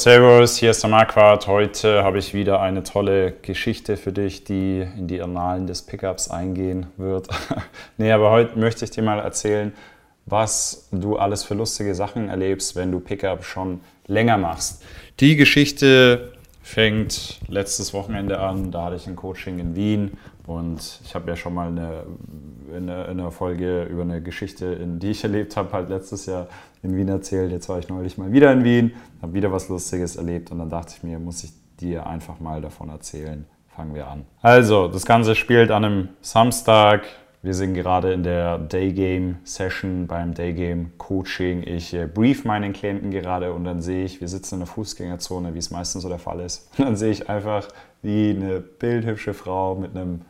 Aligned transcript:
Servus, 0.00 0.58
hier 0.58 0.70
ist 0.70 0.84
der 0.84 0.90
Marquardt. 0.90 1.48
Heute 1.48 2.04
habe 2.04 2.20
ich 2.20 2.32
wieder 2.32 2.60
eine 2.60 2.84
tolle 2.84 3.32
Geschichte 3.42 3.96
für 3.96 4.12
dich, 4.12 4.44
die 4.44 4.86
in 4.96 5.08
die 5.08 5.20
Annalen 5.20 5.66
des 5.66 5.82
Pickups 5.82 6.30
eingehen 6.30 6.86
wird. 6.96 7.26
nee, 7.98 8.12
aber 8.12 8.30
heute 8.30 8.56
möchte 8.56 8.84
ich 8.84 8.92
dir 8.92 9.02
mal 9.02 9.18
erzählen, 9.18 9.72
was 10.24 10.88
du 10.92 11.16
alles 11.16 11.42
für 11.42 11.54
lustige 11.54 11.96
Sachen 11.96 12.28
erlebst, 12.28 12.76
wenn 12.76 12.92
du 12.92 13.00
Pickup 13.00 13.42
schon 13.42 13.80
länger 14.06 14.38
machst. 14.38 14.84
Die 15.18 15.34
Geschichte 15.34 16.32
fängt 16.62 17.40
letztes 17.48 17.92
Wochenende 17.92 18.38
an. 18.38 18.70
Da 18.70 18.84
hatte 18.84 18.94
ich 18.94 19.08
ein 19.08 19.16
Coaching 19.16 19.58
in 19.58 19.74
Wien 19.74 20.12
und 20.48 21.00
ich 21.04 21.14
habe 21.14 21.28
ja 21.28 21.36
schon 21.36 21.52
mal 21.52 21.68
eine, 21.68 22.04
eine, 22.74 23.04
eine, 23.04 23.30
Folge 23.30 23.82
über 23.82 24.00
eine 24.00 24.22
Geschichte, 24.22 24.64
in 24.64 24.98
die 24.98 25.10
ich 25.10 25.22
erlebt 25.22 25.58
habe, 25.58 25.70
halt 25.72 25.90
letztes 25.90 26.24
Jahr 26.24 26.46
in 26.82 26.96
Wien 26.96 27.08
erzählt. 27.08 27.52
Jetzt 27.52 27.68
war 27.68 27.78
ich 27.78 27.88
neulich 27.90 28.16
mal 28.16 28.32
wieder 28.32 28.50
in 28.50 28.64
Wien, 28.64 28.92
habe 29.20 29.34
wieder 29.34 29.52
was 29.52 29.68
Lustiges 29.68 30.16
erlebt 30.16 30.50
und 30.50 30.58
dann 30.58 30.70
dachte 30.70 30.94
ich 30.96 31.02
mir, 31.02 31.18
muss 31.18 31.44
ich 31.44 31.52
dir 31.78 32.06
einfach 32.06 32.40
mal 32.40 32.62
davon 32.62 32.88
erzählen. 32.88 33.44
Fangen 33.76 33.94
wir 33.94 34.08
an. 34.08 34.24
Also, 34.40 34.88
das 34.88 35.04
Ganze 35.04 35.34
spielt 35.34 35.70
an 35.70 35.84
einem 35.84 36.08
Samstag. 36.22 37.02
Wir 37.42 37.52
sind 37.52 37.74
gerade 37.74 38.14
in 38.14 38.22
der 38.22 38.56
Daygame 38.56 39.36
Session 39.44 40.06
beim 40.06 40.32
Daygame 40.32 40.86
Coaching. 40.96 41.62
Ich 41.62 41.92
äh, 41.92 42.06
brief 42.06 42.46
meinen 42.46 42.72
Klienten 42.72 43.10
gerade 43.10 43.52
und 43.52 43.64
dann 43.64 43.82
sehe 43.82 44.06
ich, 44.06 44.22
wir 44.22 44.28
sitzen 44.28 44.54
in 44.54 44.60
der 44.60 44.66
Fußgängerzone, 44.66 45.54
wie 45.54 45.58
es 45.58 45.70
meistens 45.70 46.02
so 46.02 46.08
der 46.08 46.18
Fall 46.18 46.40
ist. 46.40 46.70
Und 46.78 46.84
dann 46.86 46.96
sehe 46.96 47.10
ich 47.10 47.28
einfach, 47.28 47.68
wie 48.00 48.30
eine 48.30 48.60
bildhübsche 48.60 49.34
Frau 49.34 49.74
mit 49.74 49.94
einem 49.94 50.22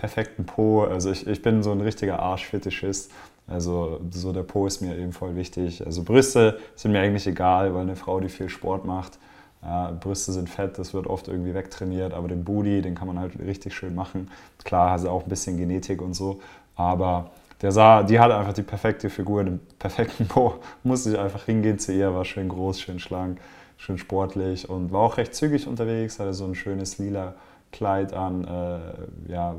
perfekten 0.00 0.46
Po. 0.46 0.84
Also 0.84 1.10
ich, 1.10 1.26
ich 1.26 1.42
bin 1.42 1.62
so 1.62 1.70
ein 1.72 1.80
richtiger 1.82 2.20
Arschfetischist. 2.20 3.12
Also 3.46 4.00
so 4.10 4.32
der 4.32 4.44
Po 4.44 4.66
ist 4.66 4.80
mir 4.80 4.96
eben 4.96 5.12
voll 5.12 5.36
wichtig. 5.36 5.84
Also 5.84 6.02
Brüste 6.02 6.58
sind 6.74 6.92
mir 6.92 7.00
eigentlich 7.00 7.26
egal, 7.26 7.74
weil 7.74 7.82
eine 7.82 7.96
Frau, 7.96 8.18
die 8.18 8.30
viel 8.30 8.48
Sport 8.48 8.86
macht, 8.86 9.18
ja, 9.62 9.90
Brüste 9.90 10.32
sind 10.32 10.48
fett, 10.48 10.78
das 10.78 10.94
wird 10.94 11.06
oft 11.06 11.28
irgendwie 11.28 11.52
wegtrainiert, 11.52 12.14
aber 12.14 12.28
den 12.28 12.44
Booty, 12.44 12.80
den 12.80 12.94
kann 12.94 13.08
man 13.08 13.18
halt 13.18 13.38
richtig 13.38 13.74
schön 13.74 13.94
machen. 13.94 14.30
Klar, 14.64 14.92
also 14.92 15.10
auch 15.10 15.24
ein 15.24 15.28
bisschen 15.28 15.58
Genetik 15.58 16.00
und 16.00 16.14
so, 16.14 16.40
aber 16.76 17.32
der 17.60 17.72
sah, 17.72 18.02
die 18.02 18.18
hatte 18.18 18.36
einfach 18.36 18.54
die 18.54 18.62
perfekte 18.62 19.10
Figur, 19.10 19.44
den 19.44 19.60
perfekten 19.78 20.26
Po. 20.26 20.54
Musste 20.82 21.10
ich 21.10 21.18
einfach 21.18 21.44
hingehen 21.44 21.78
zu 21.78 21.92
ihr, 21.92 22.14
war 22.14 22.24
schön 22.24 22.48
groß, 22.48 22.80
schön 22.80 23.00
schlank, 23.00 23.38
schön 23.76 23.98
sportlich 23.98 24.70
und 24.70 24.92
war 24.92 25.00
auch 25.00 25.18
recht 25.18 25.34
zügig 25.34 25.66
unterwegs, 25.66 26.18
hatte 26.18 26.32
so 26.32 26.46
ein 26.46 26.54
schönes 26.54 26.96
lila 26.96 27.34
Kleid 27.72 28.12
an, 28.12 28.44
äh, 28.44 29.30
ja, 29.32 29.54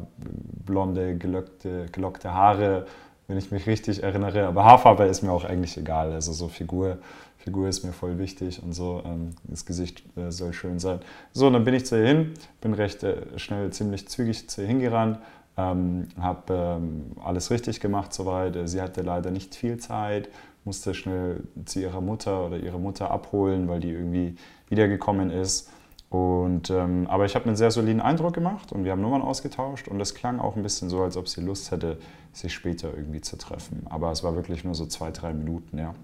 blonde, 0.65 1.17
gelockte, 1.17 1.85
gelockte 1.91 2.33
Haare, 2.33 2.85
wenn 3.27 3.37
ich 3.37 3.51
mich 3.51 3.67
richtig 3.67 4.03
erinnere. 4.03 4.47
Aber 4.47 4.65
Haarfarbe 4.65 5.05
ist 5.05 5.21
mir 5.21 5.31
auch 5.31 5.45
eigentlich 5.45 5.77
egal. 5.77 6.11
Also 6.11 6.33
so 6.33 6.47
Figur, 6.47 6.97
Figur 7.37 7.67
ist 7.67 7.83
mir 7.83 7.93
voll 7.93 8.19
wichtig 8.19 8.61
und 8.61 8.73
so. 8.73 9.01
Ähm, 9.05 9.31
das 9.43 9.65
Gesicht 9.65 10.03
äh, 10.17 10.31
soll 10.31 10.53
schön 10.53 10.79
sein. 10.79 10.99
So, 11.33 11.49
dann 11.49 11.63
bin 11.63 11.73
ich 11.73 11.85
zu 11.85 11.97
ihr 11.97 12.07
hin, 12.07 12.33
bin 12.59 12.73
recht 12.73 13.03
äh, 13.03 13.39
schnell, 13.39 13.71
ziemlich 13.71 14.07
zügig 14.07 14.49
zu 14.49 14.61
ihr 14.61 14.67
hingerannt. 14.67 15.19
Ähm, 15.57 16.07
habe 16.19 16.53
ähm, 16.53 17.11
alles 17.23 17.51
richtig 17.51 17.79
gemacht 17.79 18.13
soweit. 18.13 18.57
Sie 18.69 18.81
hatte 18.81 19.01
leider 19.01 19.31
nicht 19.31 19.55
viel 19.55 19.77
Zeit, 19.77 20.29
musste 20.63 20.93
schnell 20.93 21.43
zu 21.65 21.79
ihrer 21.79 22.01
Mutter 22.01 22.45
oder 22.45 22.57
ihre 22.57 22.79
Mutter 22.79 23.11
abholen, 23.11 23.67
weil 23.67 23.79
die 23.79 23.91
irgendwie 23.91 24.35
wiedergekommen 24.69 25.29
ist. 25.29 25.69
Und, 26.11 26.69
ähm, 26.69 27.07
aber 27.09 27.23
ich 27.23 27.35
habe 27.35 27.45
einen 27.45 27.55
sehr 27.55 27.71
soliden 27.71 28.01
Eindruck 28.01 28.33
gemacht 28.33 28.73
und 28.73 28.83
wir 28.83 28.91
haben 28.91 29.01
Nummern 29.01 29.21
ausgetauscht 29.21 29.87
und 29.87 30.01
es 30.01 30.13
klang 30.13 30.39
auch 30.39 30.57
ein 30.57 30.61
bisschen 30.61 30.89
so, 30.89 31.01
als 31.01 31.15
ob 31.15 31.29
sie 31.29 31.39
Lust 31.39 31.71
hätte, 31.71 31.99
sich 32.33 32.53
später 32.53 32.89
irgendwie 32.93 33.21
zu 33.21 33.37
treffen. 33.37 33.87
Aber 33.89 34.11
es 34.11 34.21
war 34.21 34.35
wirklich 34.35 34.65
nur 34.65 34.75
so 34.75 34.85
zwei, 34.85 35.11
drei 35.11 35.31
Minuten, 35.31 35.77
ja. 35.77 35.95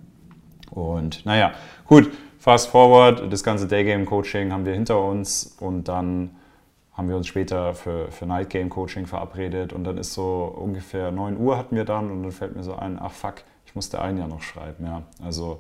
Und 0.72 1.26
naja, 1.26 1.52
gut, 1.88 2.10
fast 2.40 2.70
forward, 2.70 3.34
das 3.34 3.44
ganze 3.44 3.68
Daygame 3.68 4.06
Coaching 4.06 4.54
haben 4.54 4.66
wir 4.66 4.74
hinter 4.74 5.04
uns 5.04 5.58
und 5.60 5.90
dann 5.90 6.32
haben 6.94 7.10
wir 7.10 7.18
uns 7.18 7.28
später 7.28 7.74
für, 7.74 8.10
für 8.10 8.26
Night 8.26 8.50
Game 8.50 8.70
Coaching 8.70 9.08
verabredet 9.08 9.74
und 9.74 9.84
dann 9.84 9.98
ist 9.98 10.14
so 10.14 10.46
ungefähr 10.58 11.12
9 11.12 11.38
Uhr 11.38 11.58
hatten 11.58 11.76
wir 11.76 11.84
dann 11.84 12.12
und 12.12 12.24
dann 12.24 12.32
fällt 12.32 12.56
mir 12.56 12.64
so 12.64 12.78
ein, 12.78 12.98
ach 12.98 13.12
fuck, 13.12 13.44
ich 13.66 13.76
musste 13.76 14.00
ein 14.00 14.18
Jahr 14.18 14.30
noch 14.30 14.42
schreiben, 14.42 14.86
ja. 14.86 15.04
Also 15.22 15.60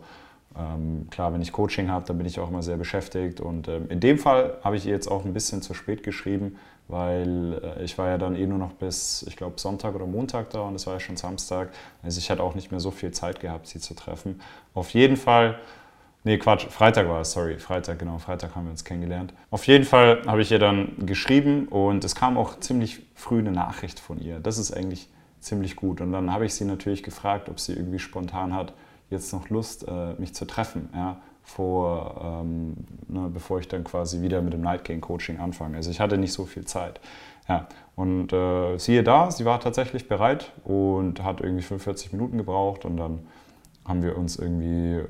ähm, 0.58 1.08
klar, 1.10 1.34
wenn 1.34 1.42
ich 1.42 1.52
Coaching 1.52 1.90
habe, 1.90 2.06
dann 2.06 2.18
bin 2.18 2.26
ich 2.26 2.40
auch 2.40 2.50
immer 2.50 2.64
sehr 2.64 2.78
beschäftigt. 2.78 3.40
Und 3.40 3.68
ähm, 3.68 3.88
in 3.90 4.00
dem 4.00 4.18
Fall 4.18 4.58
habe 4.64 4.76
ich 4.76 4.86
ihr 4.86 4.94
jetzt 4.94 5.08
auch 5.08 5.26
ein 5.26 5.34
bisschen 5.34 5.62
zu 5.62 5.74
spät 5.74 6.04
geschrieben, 6.04 6.58
weil 6.88 7.62
äh, 7.64 7.84
ich 7.84 7.98
war 7.98 8.08
ja 8.10 8.18
dann 8.18 8.36
eh 8.36 8.46
nur 8.48 8.58
noch 8.58 8.74
bis, 8.74 9.24
ich 9.28 9.36
glaube, 9.36 9.60
Sonntag 9.60 9.94
oder 9.96 10.06
Montag 10.06 10.50
da 10.50 10.62
und 10.62 10.76
es 10.76 10.88
war 10.88 10.96
ja 10.96 11.00
schon 11.00 11.18
Samstag. 11.18 11.70
Also 12.02 12.20
ich 12.20 12.32
hatte 12.32 12.42
auch 12.42 12.56
nicht 12.56 12.72
mehr 12.72 12.80
so 12.80 12.92
viel 12.92 13.12
Zeit 13.12 13.40
gehabt, 13.40 13.68
sie 13.68 13.80
zu 13.80 13.94
treffen. 13.94 14.42
Auf 14.74 14.92
jeden 14.92 15.18
Fall, 15.18 15.60
nee, 16.24 16.38
Quatsch, 16.38 16.66
Freitag 16.68 17.08
war 17.08 17.22
es, 17.22 17.34
sorry, 17.34 17.58
Freitag, 17.60 18.00
genau, 18.00 18.18
Freitag 18.18 18.56
haben 18.56 18.66
wir 18.66 18.72
uns 18.72 18.84
kennengelernt. 18.84 19.34
Auf 19.52 19.68
jeden 19.68 19.86
Fall 19.86 20.22
habe 20.26 20.42
ich 20.42 20.52
ihr 20.52 20.60
dann 20.60 20.94
geschrieben 21.06 21.68
und 21.68 22.04
es 22.04 22.16
kam 22.16 22.38
auch 22.38 22.60
ziemlich 22.60 23.02
früh 23.14 23.40
eine 23.40 23.52
Nachricht 23.52 24.00
von 24.00 24.20
ihr. 24.20 24.40
Das 24.40 24.58
ist 24.58 24.72
eigentlich 24.72 25.10
ziemlich 25.40 25.76
gut. 25.76 26.02
Und 26.02 26.12
dann 26.14 26.32
habe 26.34 26.46
ich 26.46 26.56
sie 26.56 26.66
natürlich 26.66 27.04
gefragt, 27.04 27.50
ob 27.50 27.60
sie 27.60 27.74
irgendwie 27.74 28.00
spontan 28.00 28.56
hat, 28.56 28.74
jetzt 29.10 29.32
noch 29.34 29.50
Lust, 29.50 29.88
äh, 29.88 30.14
mich 30.18 30.34
zu 30.34 30.46
treffen, 30.46 30.90
ja, 30.94 31.22
vor, 31.44 32.42
ähm, 32.44 32.76
ne, 33.08 33.30
bevor 33.34 33.60
ich 33.60 33.68
dann 33.68 33.84
quasi 33.84 34.22
wieder 34.22 34.42
mit 34.42 34.54
dem 34.54 34.62
Night 34.62 34.84
Game 34.84 35.02
Coaching 35.02 35.40
anfange. 35.40 35.78
Also 35.78 35.92
ich 35.92 36.00
hatte 36.00 36.18
nicht 36.18 36.34
so 36.34 36.46
viel 36.46 36.66
Zeit. 36.66 37.00
Ja. 37.48 37.68
Und 37.96 38.34
äh, 38.34 38.78
siehe 38.78 39.04
da, 39.04 39.32
sie 39.32 39.46
war 39.46 39.60
tatsächlich 39.60 40.08
bereit 40.08 40.52
und 40.66 41.24
hat 41.24 41.42
irgendwie 41.42 41.64
45 41.64 42.12
Minuten 42.12 42.38
gebraucht 42.38 42.86
und 42.86 42.98
dann 42.98 43.20
haben 43.88 44.04
wir 44.04 44.18
uns 44.18 44.36
irgendwie 44.36 44.98
äh, 44.98 45.08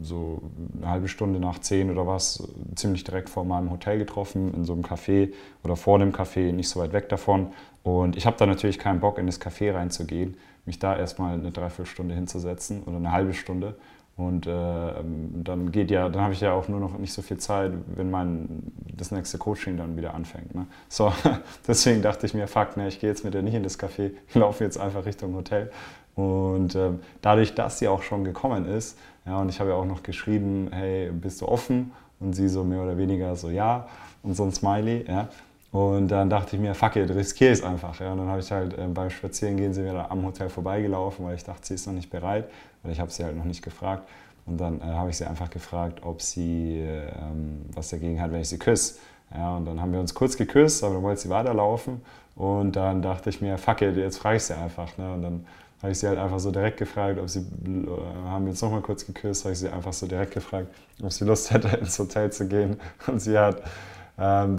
so 0.00 0.40
eine 0.78 0.88
halbe 0.88 1.08
Stunde 1.08 1.40
nach 1.40 1.58
zehn 1.58 1.90
oder 1.90 2.06
was 2.06 2.48
ziemlich 2.76 3.04
direkt 3.04 3.28
vor 3.28 3.44
meinem 3.44 3.70
Hotel 3.70 3.98
getroffen, 3.98 4.54
in 4.54 4.64
so 4.64 4.72
einem 4.72 4.82
Café 4.82 5.32
oder 5.64 5.76
vor 5.76 5.98
dem 5.98 6.12
Café, 6.12 6.52
nicht 6.52 6.68
so 6.68 6.80
weit 6.80 6.92
weg 6.92 7.08
davon. 7.08 7.48
Und 7.82 8.16
ich 8.16 8.26
habe 8.26 8.36
da 8.38 8.46
natürlich 8.46 8.78
keinen 8.78 9.00
Bock, 9.00 9.18
in 9.18 9.26
das 9.26 9.40
Café 9.40 9.74
reinzugehen, 9.74 10.36
mich 10.70 10.78
da 10.78 10.96
erstmal 10.96 11.34
eine 11.34 11.50
Dreiviertelstunde 11.50 12.14
hinzusetzen 12.14 12.84
oder 12.84 12.98
eine 12.98 13.10
halbe 13.10 13.34
Stunde. 13.34 13.74
Und 14.16 14.46
äh, 14.46 14.50
dann 14.50 15.72
geht 15.72 15.90
ja, 15.90 16.08
dann 16.08 16.22
habe 16.22 16.32
ich 16.32 16.40
ja 16.40 16.52
auch 16.52 16.68
nur 16.68 16.78
noch 16.78 16.96
nicht 16.96 17.12
so 17.12 17.22
viel 17.22 17.38
Zeit, 17.38 17.72
wenn 17.96 18.08
mein 18.08 18.72
das 18.96 19.10
nächste 19.10 19.38
Coaching 19.38 19.76
dann 19.76 19.96
wieder 19.96 20.14
anfängt. 20.14 20.54
Ne? 20.54 20.66
So, 20.88 21.12
deswegen 21.66 22.02
dachte 22.02 22.26
ich 22.26 22.34
mir, 22.34 22.46
fuck, 22.46 22.76
ne, 22.76 22.86
ich 22.86 23.00
gehe 23.00 23.10
jetzt 23.10 23.24
mit 23.24 23.34
dir 23.34 23.42
nicht 23.42 23.54
in 23.54 23.64
das 23.64 23.80
Café, 23.80 24.12
laufe 24.34 24.62
jetzt 24.62 24.78
einfach 24.78 25.06
Richtung 25.06 25.34
Hotel. 25.34 25.72
Und 26.14 26.76
äh, 26.76 26.90
dadurch, 27.20 27.54
dass 27.54 27.80
sie 27.80 27.88
auch 27.88 28.02
schon 28.02 28.22
gekommen 28.22 28.66
ist, 28.66 28.96
ja, 29.26 29.40
und 29.40 29.48
ich 29.48 29.58
habe 29.58 29.70
ja 29.70 29.76
auch 29.76 29.86
noch 29.86 30.04
geschrieben, 30.04 30.68
hey, 30.70 31.10
bist 31.10 31.40
du 31.40 31.48
offen? 31.48 31.92
Und 32.20 32.34
sie 32.34 32.48
so 32.48 32.62
mehr 32.62 32.82
oder 32.82 32.96
weniger 32.96 33.34
so, 33.34 33.48
ja, 33.50 33.88
und 34.22 34.36
so 34.36 34.44
ein 34.44 34.52
Smiley, 34.52 35.06
ja. 35.08 35.28
Und 35.72 36.08
dann 36.08 36.28
dachte 36.28 36.56
ich 36.56 36.62
mir, 36.62 36.74
fuck 36.74 36.96
it, 36.96 37.10
riskiere 37.10 37.52
es 37.52 37.62
einfach. 37.62 38.00
Ja. 38.00 38.12
Und 38.12 38.18
dann 38.18 38.28
habe 38.28 38.40
ich 38.40 38.50
halt 38.50 38.76
äh, 38.76 38.86
beim 38.86 39.10
Spazierengehen 39.10 39.74
wir 39.76 39.92
da 39.92 40.06
am 40.10 40.24
Hotel 40.24 40.48
vorbeigelaufen, 40.48 41.24
weil 41.24 41.36
ich 41.36 41.44
dachte, 41.44 41.66
sie 41.66 41.74
ist 41.74 41.86
noch 41.86 41.94
nicht 41.94 42.10
bereit, 42.10 42.48
weil 42.82 42.92
ich 42.92 42.98
habe 42.98 43.10
sie 43.10 43.24
halt 43.24 43.36
noch 43.36 43.44
nicht 43.44 43.62
gefragt. 43.62 44.08
Und 44.46 44.58
dann 44.60 44.80
äh, 44.80 44.84
habe 44.84 45.10
ich 45.10 45.16
sie 45.16 45.26
einfach 45.26 45.48
gefragt, 45.48 46.00
ob 46.02 46.22
sie 46.22 46.80
ähm, 46.80 47.66
was 47.72 47.90
dagegen 47.90 48.20
hat, 48.20 48.32
wenn 48.32 48.40
ich 48.40 48.48
sie 48.48 48.58
küsse. 48.58 48.96
Ja, 49.32 49.56
und 49.56 49.64
dann 49.64 49.80
haben 49.80 49.92
wir 49.92 50.00
uns 50.00 50.12
kurz 50.12 50.36
geküsst, 50.36 50.82
aber 50.82 50.94
dann 50.94 51.02
wollte 51.04 51.20
sie 51.22 51.30
weiterlaufen. 51.30 52.00
Und 52.34 52.74
dann 52.74 53.00
dachte 53.00 53.30
ich 53.30 53.40
mir, 53.40 53.56
fuck 53.58 53.82
it, 53.82 53.96
jetzt 53.96 54.18
frage 54.18 54.38
ich 54.38 54.42
sie 54.42 54.56
einfach. 54.56 54.96
Ne? 54.98 55.12
Und 55.12 55.22
dann 55.22 55.46
habe 55.82 55.92
ich 55.92 55.98
sie 55.98 56.08
halt 56.08 56.18
einfach 56.18 56.40
so 56.40 56.50
direkt 56.50 56.78
gefragt, 56.78 57.18
ob 57.20 57.28
sie, 57.28 57.40
äh, 57.40 58.28
haben 58.28 58.44
wir 58.44 58.50
uns 58.50 58.60
nochmal 58.60 58.80
kurz 58.80 59.06
geküsst, 59.06 59.44
habe 59.44 59.52
ich 59.52 59.60
sie 59.60 59.68
einfach 59.68 59.92
so 59.92 60.06
direkt 60.06 60.34
gefragt, 60.34 60.68
ob 61.02 61.12
sie 61.12 61.24
Lust 61.24 61.52
hätte, 61.52 61.68
ins 61.80 61.98
Hotel 61.98 62.32
zu 62.32 62.48
gehen. 62.48 62.80
Und 63.06 63.20
sie 63.20 63.38
hat 63.38 63.62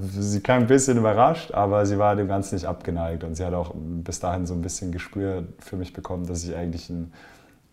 sie 0.09 0.39
klang 0.41 0.61
ein 0.61 0.67
bisschen 0.67 0.97
überrascht, 0.97 1.53
aber 1.53 1.85
sie 1.85 1.99
war 1.99 2.15
dem 2.15 2.27
Ganzen 2.27 2.55
nicht 2.55 2.65
abgeneigt. 2.65 3.23
Und 3.23 3.35
sie 3.35 3.45
hat 3.45 3.53
auch 3.53 3.73
bis 3.75 4.19
dahin 4.19 4.47
so 4.47 4.55
ein 4.55 4.61
bisschen 4.61 4.91
Gespür 4.91 5.43
für 5.59 5.75
mich 5.75 5.93
bekommen, 5.93 6.25
dass 6.25 6.43
ich 6.43 6.55
eigentlich 6.55 6.89
ein, 6.89 7.13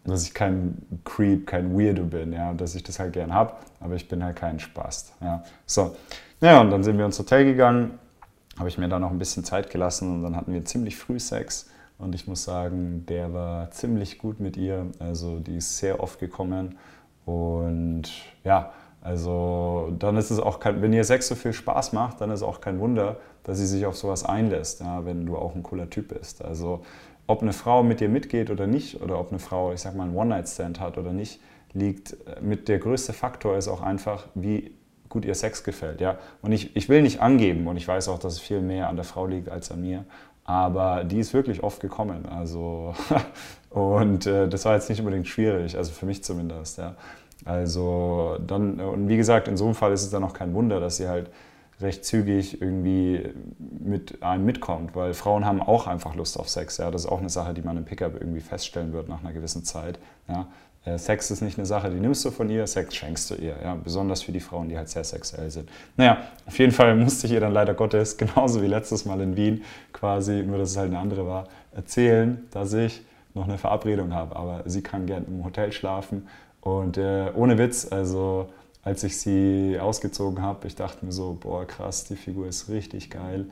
dass 0.04 0.24
ich 0.24 0.34
kein 0.34 0.76
Creep, 1.04 1.46
kein 1.46 1.78
Weirdo 1.78 2.04
bin, 2.04 2.32
ja, 2.32 2.52
dass 2.54 2.74
ich 2.74 2.82
das 2.82 2.98
halt 2.98 3.12
gern 3.12 3.32
habe, 3.32 3.54
aber 3.80 3.94
ich 3.94 4.08
bin 4.08 4.22
halt 4.24 4.36
kein 4.36 4.58
Spast, 4.58 5.14
ja. 5.20 5.42
So, 5.66 5.96
ja, 6.40 6.60
und 6.60 6.70
dann 6.70 6.82
sind 6.82 6.98
wir 6.98 7.04
ins 7.04 7.18
Hotel 7.18 7.44
gegangen, 7.44 7.98
habe 8.58 8.68
ich 8.68 8.78
mir 8.78 8.88
da 8.88 8.98
noch 8.98 9.10
ein 9.10 9.18
bisschen 9.18 9.44
Zeit 9.44 9.70
gelassen 9.70 10.14
und 10.14 10.22
dann 10.22 10.36
hatten 10.36 10.52
wir 10.52 10.64
ziemlich 10.64 10.96
früh 10.96 11.18
Sex. 11.18 11.68
Und 11.98 12.14
ich 12.14 12.28
muss 12.28 12.44
sagen, 12.44 13.06
der 13.06 13.32
war 13.32 13.70
ziemlich 13.72 14.18
gut 14.18 14.38
mit 14.40 14.56
ihr, 14.56 14.86
also 15.00 15.40
die 15.40 15.56
ist 15.56 15.78
sehr 15.78 16.00
oft 16.00 16.20
gekommen. 16.20 16.78
Und 17.26 18.04
ja, 18.44 18.72
also 19.08 19.90
dann 19.98 20.18
ist 20.18 20.30
es 20.30 20.38
auch 20.38 20.60
kein, 20.60 20.82
wenn 20.82 20.92
ihr 20.92 21.02
Sex 21.02 21.28
so 21.28 21.34
viel 21.34 21.54
Spaß 21.54 21.94
macht, 21.94 22.20
dann 22.20 22.30
ist 22.30 22.42
auch 22.42 22.60
kein 22.60 22.78
Wunder, 22.78 23.16
dass 23.42 23.56
sie 23.56 23.66
sich 23.66 23.86
auf 23.86 23.96
sowas 23.96 24.22
einlässt, 24.22 24.80
ja, 24.80 25.06
wenn 25.06 25.24
du 25.24 25.38
auch 25.38 25.54
ein 25.54 25.62
cooler 25.62 25.88
Typ 25.88 26.08
bist. 26.08 26.44
Also 26.44 26.82
ob 27.26 27.40
eine 27.40 27.54
Frau 27.54 27.82
mit 27.82 28.00
dir 28.00 28.10
mitgeht 28.10 28.50
oder 28.50 28.66
nicht, 28.66 29.00
oder 29.00 29.18
ob 29.18 29.30
eine 29.30 29.38
Frau, 29.38 29.72
ich 29.72 29.80
sag 29.80 29.94
mal, 29.94 30.04
einen 30.04 30.14
One-Night-Stand 30.14 30.78
hat 30.78 30.98
oder 30.98 31.14
nicht, 31.14 31.40
liegt 31.72 32.12
äh, 32.12 32.40
mit 32.42 32.68
der 32.68 32.78
größte 32.80 33.14
Faktor 33.14 33.56
ist 33.56 33.68
auch 33.68 33.80
einfach, 33.80 34.26
wie 34.34 34.72
gut 35.08 35.24
ihr 35.24 35.34
Sex 35.34 35.64
gefällt. 35.64 36.02
Ja? 36.02 36.18
Und 36.42 36.52
ich, 36.52 36.76
ich 36.76 36.90
will 36.90 37.00
nicht 37.00 37.22
angeben 37.22 37.66
und 37.66 37.78
ich 37.78 37.88
weiß 37.88 38.08
auch, 38.08 38.18
dass 38.18 38.34
es 38.34 38.40
viel 38.40 38.60
mehr 38.60 38.90
an 38.90 38.96
der 38.96 39.06
Frau 39.06 39.26
liegt 39.26 39.48
als 39.48 39.70
an 39.70 39.80
mir. 39.80 40.04
Aber 40.44 41.04
die 41.04 41.18
ist 41.18 41.32
wirklich 41.32 41.62
oft 41.62 41.80
gekommen. 41.80 42.26
Also, 42.26 42.94
und 43.70 44.26
äh, 44.26 44.48
das 44.48 44.66
war 44.66 44.74
jetzt 44.74 44.90
nicht 44.90 45.00
unbedingt 45.00 45.28
schwierig, 45.28 45.78
also 45.78 45.92
für 45.92 46.04
mich 46.04 46.22
zumindest. 46.22 46.76
Ja. 46.76 46.94
Also 47.44 48.36
dann, 48.46 48.80
und 48.80 49.08
wie 49.08 49.16
gesagt, 49.16 49.48
in 49.48 49.56
so 49.56 49.64
einem 49.66 49.74
Fall 49.74 49.92
ist 49.92 50.02
es 50.02 50.10
dann 50.10 50.24
auch 50.24 50.32
kein 50.32 50.54
Wunder, 50.54 50.80
dass 50.80 50.96
sie 50.96 51.08
halt 51.08 51.30
recht 51.80 52.04
zügig 52.04 52.60
irgendwie 52.60 53.28
mit 53.58 54.22
einem 54.22 54.44
mitkommt, 54.44 54.96
weil 54.96 55.14
Frauen 55.14 55.44
haben 55.44 55.62
auch 55.62 55.86
einfach 55.86 56.14
Lust 56.16 56.38
auf 56.38 56.48
Sex. 56.48 56.78
Ja, 56.78 56.90
das 56.90 57.04
ist 57.04 57.10
auch 57.10 57.20
eine 57.20 57.28
Sache, 57.28 57.54
die 57.54 57.62
man 57.62 57.76
im 57.76 57.84
Pickup 57.84 58.14
irgendwie 58.14 58.40
feststellen 58.40 58.92
wird 58.92 59.08
nach 59.08 59.20
einer 59.20 59.32
gewissen 59.32 59.64
Zeit. 59.64 59.98
Ja, 60.28 60.48
äh, 60.84 60.98
Sex 60.98 61.30
ist 61.30 61.40
nicht 61.40 61.58
eine 61.58 61.66
Sache, 61.66 61.90
die 61.90 62.00
nimmst 62.00 62.24
du 62.24 62.30
von 62.30 62.50
ihr, 62.50 62.66
Sex 62.66 62.94
schenkst 62.94 63.30
du 63.30 63.34
ihr. 63.34 63.56
Ja, 63.62 63.74
besonders 63.74 64.22
für 64.22 64.32
die 64.32 64.40
Frauen, 64.40 64.68
die 64.68 64.76
halt 64.76 64.88
sehr 64.88 65.04
sexuell 65.04 65.50
sind. 65.50 65.68
Naja, 65.96 66.18
auf 66.46 66.58
jeden 66.58 66.72
Fall 66.72 66.96
musste 66.96 67.26
ich 67.26 67.32
ihr 67.32 67.40
dann 67.40 67.52
leider 67.52 67.74
Gottes, 67.74 68.16
genauso 68.18 68.62
wie 68.62 68.66
letztes 68.66 69.04
Mal 69.04 69.20
in 69.20 69.36
Wien, 69.36 69.62
quasi, 69.92 70.42
nur 70.42 70.58
dass 70.58 70.70
es 70.70 70.76
halt 70.76 70.88
eine 70.88 70.98
andere 70.98 71.26
war, 71.26 71.46
erzählen, 71.72 72.46
dass 72.50 72.72
ich 72.72 73.02
noch 73.34 73.44
eine 73.44 73.58
Verabredung 73.58 74.14
habe. 74.14 74.34
Aber 74.36 74.62
sie 74.66 74.82
kann 74.82 75.06
gern 75.06 75.24
im 75.26 75.44
Hotel 75.44 75.72
schlafen. 75.72 76.26
Und 76.68 76.98
äh, 76.98 77.30
ohne 77.34 77.56
Witz, 77.56 77.88
also 77.90 78.48
als 78.82 79.02
ich 79.02 79.18
sie 79.18 79.78
ausgezogen 79.80 80.42
habe, 80.42 80.66
ich 80.66 80.74
dachte 80.74 81.04
mir 81.04 81.12
so, 81.12 81.36
boah 81.40 81.66
krass, 81.66 82.04
die 82.04 82.16
Figur 82.16 82.46
ist 82.46 82.68
richtig 82.68 83.10
geil. 83.10 83.46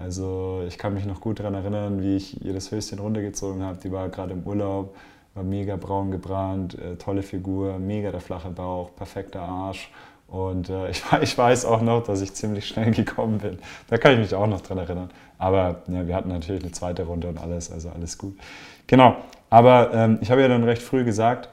Also 0.00 0.62
ich 0.66 0.78
kann 0.78 0.94
mich 0.94 1.04
noch 1.04 1.20
gut 1.20 1.38
daran 1.38 1.54
erinnern, 1.54 2.00
wie 2.02 2.16
ich 2.16 2.42
ihr 2.44 2.54
das 2.54 2.70
Höschen 2.70 2.98
runtergezogen 2.98 3.62
habe. 3.62 3.78
Die 3.82 3.92
war 3.92 4.08
gerade 4.08 4.32
im 4.32 4.44
Urlaub, 4.44 4.96
war 5.34 5.44
mega 5.44 5.76
braun 5.76 6.10
gebrannt, 6.10 6.78
äh, 6.78 6.96
tolle 6.96 7.22
Figur, 7.22 7.78
mega 7.78 8.10
der 8.10 8.20
flache 8.20 8.48
Bauch, 8.48 8.94
perfekter 8.96 9.42
Arsch. 9.42 9.90
Und 10.26 10.70
äh, 10.70 10.88
ich, 10.90 11.02
ich, 11.20 11.36
weiß 11.36 11.66
auch 11.66 11.82
noch, 11.82 12.02
dass 12.04 12.22
ich 12.22 12.32
ziemlich 12.32 12.66
schnell 12.66 12.90
gekommen 12.92 13.38
bin. 13.38 13.58
Da 13.88 13.98
kann 13.98 14.12
ich 14.14 14.18
mich 14.18 14.34
auch 14.34 14.46
noch 14.46 14.62
dran 14.62 14.78
erinnern. 14.78 15.10
Aber 15.36 15.82
ja, 15.88 16.06
wir 16.06 16.14
hatten 16.14 16.30
natürlich 16.30 16.62
eine 16.62 16.72
zweite 16.72 17.02
Runde 17.02 17.28
und 17.28 17.38
alles, 17.38 17.70
also 17.70 17.90
alles 17.90 18.16
gut. 18.16 18.38
Genau, 18.86 19.16
aber 19.50 19.92
ähm, 19.92 20.18
ich 20.22 20.30
habe 20.30 20.40
ja 20.40 20.48
dann 20.48 20.64
recht 20.64 20.80
früh 20.80 21.04
gesagt, 21.04 21.50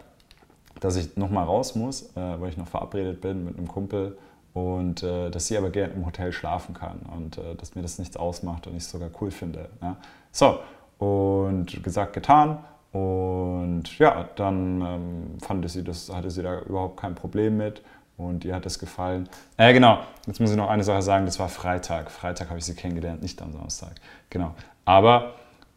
dass 0.80 0.96
ich 0.96 1.18
nochmal 1.18 1.46
raus 1.46 1.76
muss, 1.76 2.04
äh, 2.16 2.40
weil 2.40 2.50
ich 2.50 2.58
noch 2.58 2.68
verabredet 2.68 3.22
bin 3.22 3.46
mit 3.46 3.58
einem 3.58 3.68
Kumpel 3.68 4.18
und 4.54 5.04
äh, 5.04 5.30
dass 5.30 5.48
sie 5.48 5.58
aber 5.58 5.70
gerne 5.70 5.94
im 5.94 6.06
Hotel 6.06 6.32
schlafen 6.32 6.74
kann 6.74 7.00
und 7.16 7.38
äh, 7.38 7.56
dass 7.56 7.76
mir 7.76 7.82
das 7.82 8.00
nichts 8.00 8.18
ausmacht 8.18 8.68
und 8.68 8.74
ich 8.76 8.84
es 8.84 8.92
sogar 8.92 9.10
cool 9.22 9.32
finde. 9.32 9.70
Ja? 9.82 9.98
So, 10.32 10.60
und 10.98 11.82
gesagt, 11.84 12.14
getan. 12.14 12.60
Und 12.92 14.00
ja, 14.00 14.28
dann 14.36 14.82
ähm, 14.82 15.38
fand 15.42 15.70
sie 15.70 15.84
das, 15.84 16.12
hatte 16.12 16.32
sie 16.32 16.42
da 16.42 16.62
überhaupt 16.62 17.00
kein 17.00 17.14
Problem 17.14 17.58
mit 17.58 17.84
und 18.18 18.44
ihr 18.46 18.56
hat 18.56 18.66
es 18.66 18.80
gefallen. 18.80 19.30
Äh, 19.58 19.74
genau, 19.74 20.00
jetzt 20.26 20.40
muss 20.40 20.50
ich 20.50 20.58
noch 20.58 20.70
eine 20.70 20.84
Sache 20.84 21.04
sagen, 21.04 21.26
das 21.26 21.40
war 21.40 21.50
Freitag. 21.50 22.10
Freitag 22.10 22.50
habe 22.50 22.58
ich 22.58 22.66
sie 22.66 22.74
kennengelernt, 22.74 23.22
nicht 23.22 23.42
am 23.42 23.54
Samstag. 23.54 23.92
Genau. 24.32 24.56
Aber 24.86 25.36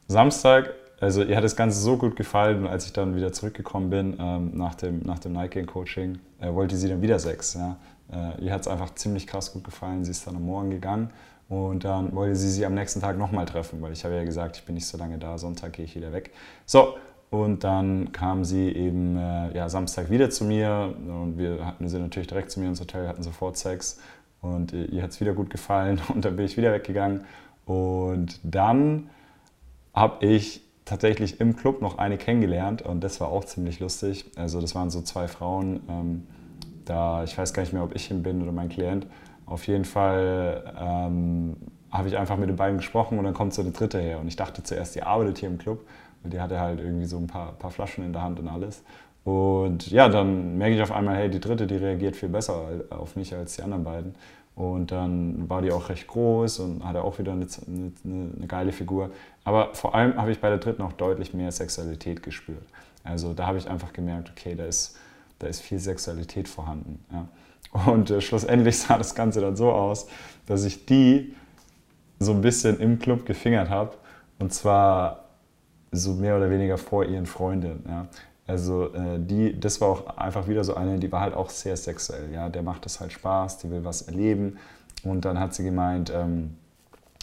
Samstag 0.08 0.70
also 1.02 1.25
ihr 1.25 1.37
hat 1.37 1.43
das 1.43 1.56
Ganze 1.56 1.81
so 1.81 1.96
gut 1.96 2.14
gefallen 2.14 2.60
und 2.60 2.66
als 2.69 2.87
ich 2.87 2.93
dann 2.93 3.16
wieder 3.16 3.32
zurückgekommen 3.32 3.90
bin 3.90 4.16
ähm, 4.20 4.52
nach 4.54 4.76
dem, 4.76 5.00
nach 5.00 5.19
dem 5.19 5.32
Night 5.32 5.50
Game 5.50 5.66
Coaching, 5.66 6.20
äh, 6.40 6.52
wollte 6.52 6.76
sie 6.76 6.88
dann 6.88 7.02
wieder 7.02 7.19
Sex. 7.19 7.54
Ja? 7.54 7.76
Äh, 8.12 8.44
ihr 8.44 8.52
hat 8.52 8.60
es 8.60 8.69
einfach 8.69 8.94
ziemlich 8.94 9.26
krass 9.26 9.52
gut 9.52 9.64
gefallen. 9.64 10.04
Sie 10.04 10.12
ist 10.12 10.26
dann 10.26 10.37
am 10.37 10.46
Morgen 10.46 10.70
gegangen 10.70 11.10
und 11.49 11.84
dann 11.84 12.14
wollte 12.14 12.37
sie 12.37 12.49
sie 12.49 12.64
am 12.64 12.75
nächsten 12.75 13.00
Tag 13.00 13.19
nochmal 13.19 13.46
treffen, 13.46 13.82
weil 13.82 13.93
ich 13.93 14.04
habe 14.04 14.14
ja 14.14 14.22
gesagt, 14.22 14.56
ich 14.58 14.64
bin 14.64 14.76
nicht 14.76 14.87
so 14.87 14.96
lange 14.96 15.19
da, 15.19 15.38
Sonntag 15.38 15.72
gehe 15.72 15.84
ich 15.84 15.96
wieder 15.96 16.12
weg. 16.12 16.31
So, 16.66 16.94
und 17.31 17.64
dann 17.64 18.12
kam 18.12 18.44
sie 18.44 18.69
eben 18.69 19.16
äh, 19.16 19.56
ja, 19.56 19.69
Samstag 19.69 20.08
wieder 20.08 20.31
zu 20.31 20.44
mir 20.44 20.94
und 20.96 21.37
wir 21.37 21.66
hatten 21.66 21.88
sie 21.88 21.98
natürlich 21.98 22.28
direkt 22.28 22.52
zu 22.52 22.60
mir 22.60 22.69
ins 22.69 22.81
Hotel, 22.81 23.08
hatten 23.08 23.25
sofort 23.25 23.56
Sex 23.56 23.98
und 24.40 24.72
äh, 24.72 24.84
ihr 24.84 25.02
hat 25.02 25.10
es 25.10 25.20
wieder 25.20 25.32
gut 25.32 25.50
gefallen 25.50 26.00
und 26.14 26.25
dann 26.25 26.37
bin 26.37 26.46
ich 26.46 26.56
wieder 26.56 26.72
weggegangen. 26.72 27.25
Und 27.64 28.38
dann 28.44 29.10
habe 29.94 30.25
ich 30.25 30.62
tatsächlich 30.84 31.40
im 31.40 31.56
Club 31.56 31.81
noch 31.81 31.99
eine 31.99 32.19
kennengelernt 32.19 32.82
und 32.82 33.02
das 33.02 33.20
war 33.20 33.29
auch 33.29 33.44
ziemlich 33.44 33.81
lustig. 33.81 34.25
Also 34.37 34.61
das 34.61 34.75
waren 34.75 34.90
so 34.90 35.02
zwei 35.02 35.29
Frauen, 35.29 35.81
ähm, 35.88 36.26
da 36.84 37.25
ich 37.25 37.37
weiß 37.37 37.55
gar 37.55 37.62
nicht 37.62 37.73
mehr, 37.73 37.84
ob 37.84 37.94
ich 37.94 38.06
hin 38.06 38.23
bin 38.23 38.43
oder 38.43 38.52
mein 38.52 38.69
Klient. 38.69 39.06
Auf 39.46 39.67
jeden 39.67 39.84
Fall 39.84 40.75
ähm, 40.79 41.56
habe 41.90 42.08
ich 42.08 42.17
einfach 42.17 42.37
mit 42.37 42.49
den 42.49 42.56
beiden 42.56 42.79
gesprochen 42.79 43.19
und 43.19 43.25
dann 43.25 43.34
kommt 43.34 43.55
so 43.55 43.62
eine 43.62 43.70
dritte 43.70 44.00
her. 44.00 44.19
Und 44.19 44.26
ich 44.26 44.37
dachte 44.37 44.62
zuerst, 44.62 44.94
die 44.94 45.02
arbeitet 45.02 45.38
hier 45.38 45.49
im 45.49 45.58
Club, 45.58 45.87
weil 46.23 46.31
die 46.31 46.40
hatte 46.40 46.58
halt 46.58 46.81
irgendwie 46.81 47.05
so 47.05 47.19
ein 47.19 47.26
paar, 47.26 47.52
paar 47.52 47.70
Flaschen 47.70 48.05
in 48.05 48.12
der 48.12 48.23
Hand 48.23 48.40
und 48.40 48.49
alles. 48.49 48.82
Und 49.25 49.90
ja, 49.90 50.08
dann 50.08 50.58
merke 50.58 50.75
ich 50.75 50.82
auf 50.82 50.90
einmal, 50.90 51.17
hey, 51.17 51.31
die 51.31 51.38
dritte, 51.38 51.67
die 51.67 51.76
reagiert 51.76 52.17
viel 52.17 52.29
besser 52.29 52.64
auf 52.90 53.14
mich 53.14 53.34
als 53.34 53.56
die 53.56 53.62
anderen 53.62 53.84
beiden. 53.84 54.14
Und 54.54 54.93
dann 54.93 55.49
war 55.49 55.62
die 55.62 55.72
auch 55.72 55.88
recht 55.88 56.06
groß 56.06 56.58
und 56.60 56.84
hatte 56.84 57.02
auch 57.02 57.19
wieder 57.19 57.32
eine, 57.32 57.46
eine, 57.66 57.93
eine 58.37 58.46
geile 58.46 58.72
Figur. 58.72 59.10
Aber 59.44 59.75
vor 59.75 59.94
allem 59.94 60.16
habe 60.16 60.31
ich 60.31 60.40
bei 60.40 60.50
der 60.50 60.58
dritten 60.58 60.82
auch 60.82 60.93
deutlich 60.93 61.32
mehr 61.32 61.50
Sexualität 61.50 62.22
gespürt. 62.22 62.64
Also 63.02 63.32
da 63.32 63.46
habe 63.46 63.58
ich 63.58 63.69
einfach 63.69 63.93
gemerkt, 63.93 64.31
okay, 64.31 64.54
da 64.54 64.64
ist, 64.64 64.96
da 65.38 65.46
ist 65.46 65.60
viel 65.60 65.78
Sexualität 65.78 66.49
vorhanden. 66.49 67.04
Ja. 67.10 67.28
Und 67.87 68.10
äh, 68.10 68.20
schlussendlich 68.20 68.78
sah 68.81 68.99
das 68.99 69.14
Ganze 69.14 69.40
dann 69.40 69.56
so 69.56 69.72
aus, 69.72 70.06
dass 70.46 70.64
ich 70.64 70.84
die 70.84 71.34
so 72.19 72.32
ein 72.32 72.43
bisschen 72.43 72.78
im 72.78 72.98
Club 72.98 73.25
gefingert 73.25 73.70
habe. 73.70 73.96
Und 74.38 74.52
zwar 74.52 75.25
so 75.90 76.14
mehr 76.14 76.37
oder 76.37 76.50
weniger 76.50 76.78
vor 76.78 77.05
ihren 77.05 77.26
Freundinnen. 77.26 77.84
Ja. 77.88 78.06
Also 78.46 78.92
äh, 78.94 79.18
die, 79.18 79.58
das 79.58 79.80
war 79.80 79.88
auch 79.88 80.16
einfach 80.16 80.48
wieder 80.48 80.64
so 80.64 80.74
eine, 80.74 80.98
die 80.98 81.10
war 81.12 81.20
halt 81.20 81.34
auch 81.34 81.50
sehr 81.50 81.76
sexuell. 81.76 82.32
Ja? 82.32 82.48
Der 82.48 82.62
macht 82.62 82.84
das 82.84 83.00
halt 83.00 83.12
Spaß, 83.12 83.58
die 83.58 83.70
will 83.70 83.84
was 83.84 84.02
erleben. 84.02 84.58
Und 85.04 85.24
dann 85.24 85.38
hat 85.38 85.54
sie 85.54 85.64
gemeint, 85.64 86.12
ähm, 86.14 86.56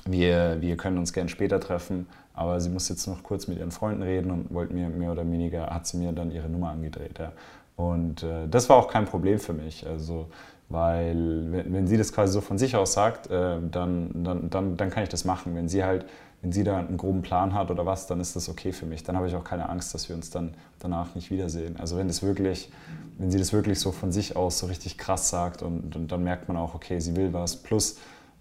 wir, 0.06 0.57
wir 0.62 0.77
können 0.77 0.98
uns 0.98 1.13
gern 1.13 1.30
später 1.30 1.60
treffen, 1.60 2.07
aber 2.33 2.60
sie 2.62 2.69
muss 2.69 2.88
jetzt 2.89 3.06
noch 3.07 3.21
kurz 3.24 3.48
mit 3.48 3.60
ihren 3.60 3.71
Freunden 3.71 4.01
reden 4.01 4.31
und 4.31 4.54
wollte 4.54 4.74
mir 4.74 4.89
mehr 4.89 5.12
oder 5.12 5.30
weniger, 5.30 5.68
hat 5.68 5.88
sie 5.88 5.98
mir 5.98 6.12
dann 6.13 6.31
ihre 6.31 6.50
Nummer 6.50 6.69
angedreht. 6.69 7.19
Ja. 7.19 7.33
Und 7.75 8.24
äh, 8.24 8.48
das 8.50 8.69
war 8.69 8.77
auch 8.77 8.88
kein 8.88 9.06
Problem 9.06 9.39
für 9.39 9.54
mich. 9.54 9.86
Also, 9.86 10.27
weil 10.69 11.51
wenn, 11.51 11.74
wenn 11.74 11.88
sie 11.88 11.98
das 11.98 12.13
quasi 12.13 12.33
so 12.33 12.42
von 12.42 12.57
sich 12.57 12.75
aus 12.75 12.94
sagt, 12.94 13.27
äh, 13.27 13.57
dann, 13.72 14.24
dann, 14.24 14.50
dann, 14.50 14.77
dann 14.77 14.89
kann 14.89 15.04
ich 15.04 15.10
das 15.10 15.25
machen. 15.25 15.56
Wenn 15.56 15.68
sie 15.68 15.83
halt 15.83 16.06
wenn 16.41 16.51
sie 16.51 16.63
da 16.63 16.77
einen 16.77 16.97
groben 16.97 17.21
Plan 17.21 17.53
hat 17.53 17.69
oder 17.69 17.86
was, 17.86 18.07
dann 18.07 18.19
ist 18.19 18.36
das 18.36 18.47
okay 18.47 18.71
für 18.71 18.86
mich. 18.86 19.03
Dann 19.03 19.18
habe 19.18 19.27
ich 19.27 19.36
auch 19.36 19.44
keine 19.44 19.68
Angst, 19.69 19.94
dass 19.94 20.07
wir 20.07 20.15
uns 20.15 20.30
dann 20.30 20.53
danach 20.80 21.13
nicht 21.15 21.31
wiedersehen. 21.31 21.77
Also 21.77 21.97
wenn 21.97 22.07
das 22.07 22.24
wirklich, 22.24 22.71
wenn 23.18 23.30
sie 23.30 23.38
das 23.38 23.51
wirklich 23.51 23.80
so 23.80 23.91
von 23.91 24.12
sich 24.12 24.36
aus 24.36 24.59
so 24.59 24.68
richtig 24.68 24.97
krass 24.97 25.30
sagt 25.30 25.62
und, 25.62 25.95
und 25.95 26.12
dann 26.12 26.24
merkt 26.24 26.47
man 26.47 26.56
auch, 26.56 26.75
okay, 26.75 27.00
sie 27.00 27.15
will 27.15 27.33
was. 27.33 27.57
Plus, 27.57 27.97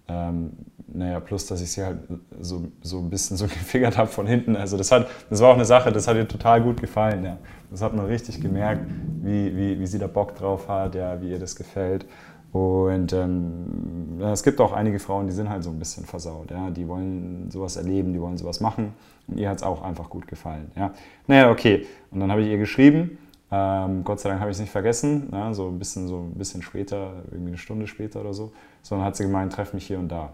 ähm, 0.06 0.52
naja, 0.86 1.20
plus, 1.20 1.46
dass 1.46 1.60
ich 1.60 1.72
sie 1.72 1.84
halt 1.84 1.98
so, 2.40 2.68
so 2.82 2.98
ein 2.98 3.10
bisschen 3.10 3.36
so 3.36 3.44
gefigert 3.48 3.98
habe 3.98 4.08
von 4.08 4.26
hinten. 4.26 4.54
Also 4.54 4.76
das, 4.76 4.92
hat, 4.92 5.08
das 5.28 5.40
war 5.40 5.50
auch 5.50 5.56
eine 5.56 5.64
Sache, 5.64 5.90
das 5.90 6.06
hat 6.06 6.16
ihr 6.16 6.28
total 6.28 6.62
gut 6.62 6.80
gefallen. 6.80 7.24
Ja. 7.24 7.38
Das 7.70 7.82
hat 7.82 7.94
man 7.94 8.06
richtig 8.06 8.40
gemerkt, 8.40 8.86
wie, 9.22 9.56
wie, 9.56 9.80
wie 9.80 9.86
sie 9.86 9.98
da 9.98 10.06
Bock 10.06 10.36
drauf 10.36 10.68
hat, 10.68 10.94
ja, 10.94 11.20
wie 11.20 11.30
ihr 11.30 11.38
das 11.38 11.56
gefällt. 11.56 12.06
Und 12.52 13.12
ähm, 13.12 14.20
es 14.22 14.42
gibt 14.42 14.60
auch 14.60 14.72
einige 14.72 14.98
Frauen, 14.98 15.26
die 15.26 15.32
sind 15.32 15.50
halt 15.50 15.62
so 15.62 15.70
ein 15.70 15.78
bisschen 15.78 16.04
versaut. 16.06 16.50
Ja? 16.50 16.70
Die 16.70 16.88
wollen 16.88 17.50
sowas 17.50 17.76
erleben, 17.76 18.12
die 18.12 18.20
wollen 18.20 18.38
sowas 18.38 18.60
machen. 18.60 18.94
Und 19.26 19.38
ihr 19.38 19.50
hat 19.50 19.58
es 19.58 19.62
auch 19.62 19.82
einfach 19.82 20.08
gut 20.08 20.26
gefallen. 20.26 20.70
Ja? 20.74 20.92
Naja, 21.26 21.50
okay. 21.50 21.86
Und 22.10 22.20
dann 22.20 22.30
habe 22.30 22.42
ich 22.42 22.48
ihr 22.48 22.58
geschrieben. 22.58 23.18
Ähm, 23.50 24.02
Gott 24.04 24.20
sei 24.20 24.30
Dank 24.30 24.40
habe 24.40 24.50
ich 24.50 24.56
es 24.56 24.60
nicht 24.60 24.72
vergessen. 24.72 25.28
Ja? 25.32 25.52
So, 25.52 25.68
ein 25.68 25.78
bisschen, 25.78 26.08
so 26.08 26.20
ein 26.20 26.38
bisschen 26.38 26.62
später, 26.62 27.22
irgendwie 27.30 27.50
eine 27.50 27.58
Stunde 27.58 27.86
später 27.86 28.20
oder 28.20 28.32
so. 28.32 28.52
Sondern 28.82 29.06
hat 29.06 29.16
sie 29.16 29.24
gemeint, 29.24 29.52
treff 29.52 29.74
mich 29.74 29.86
hier 29.86 29.98
und 29.98 30.08
da. 30.08 30.32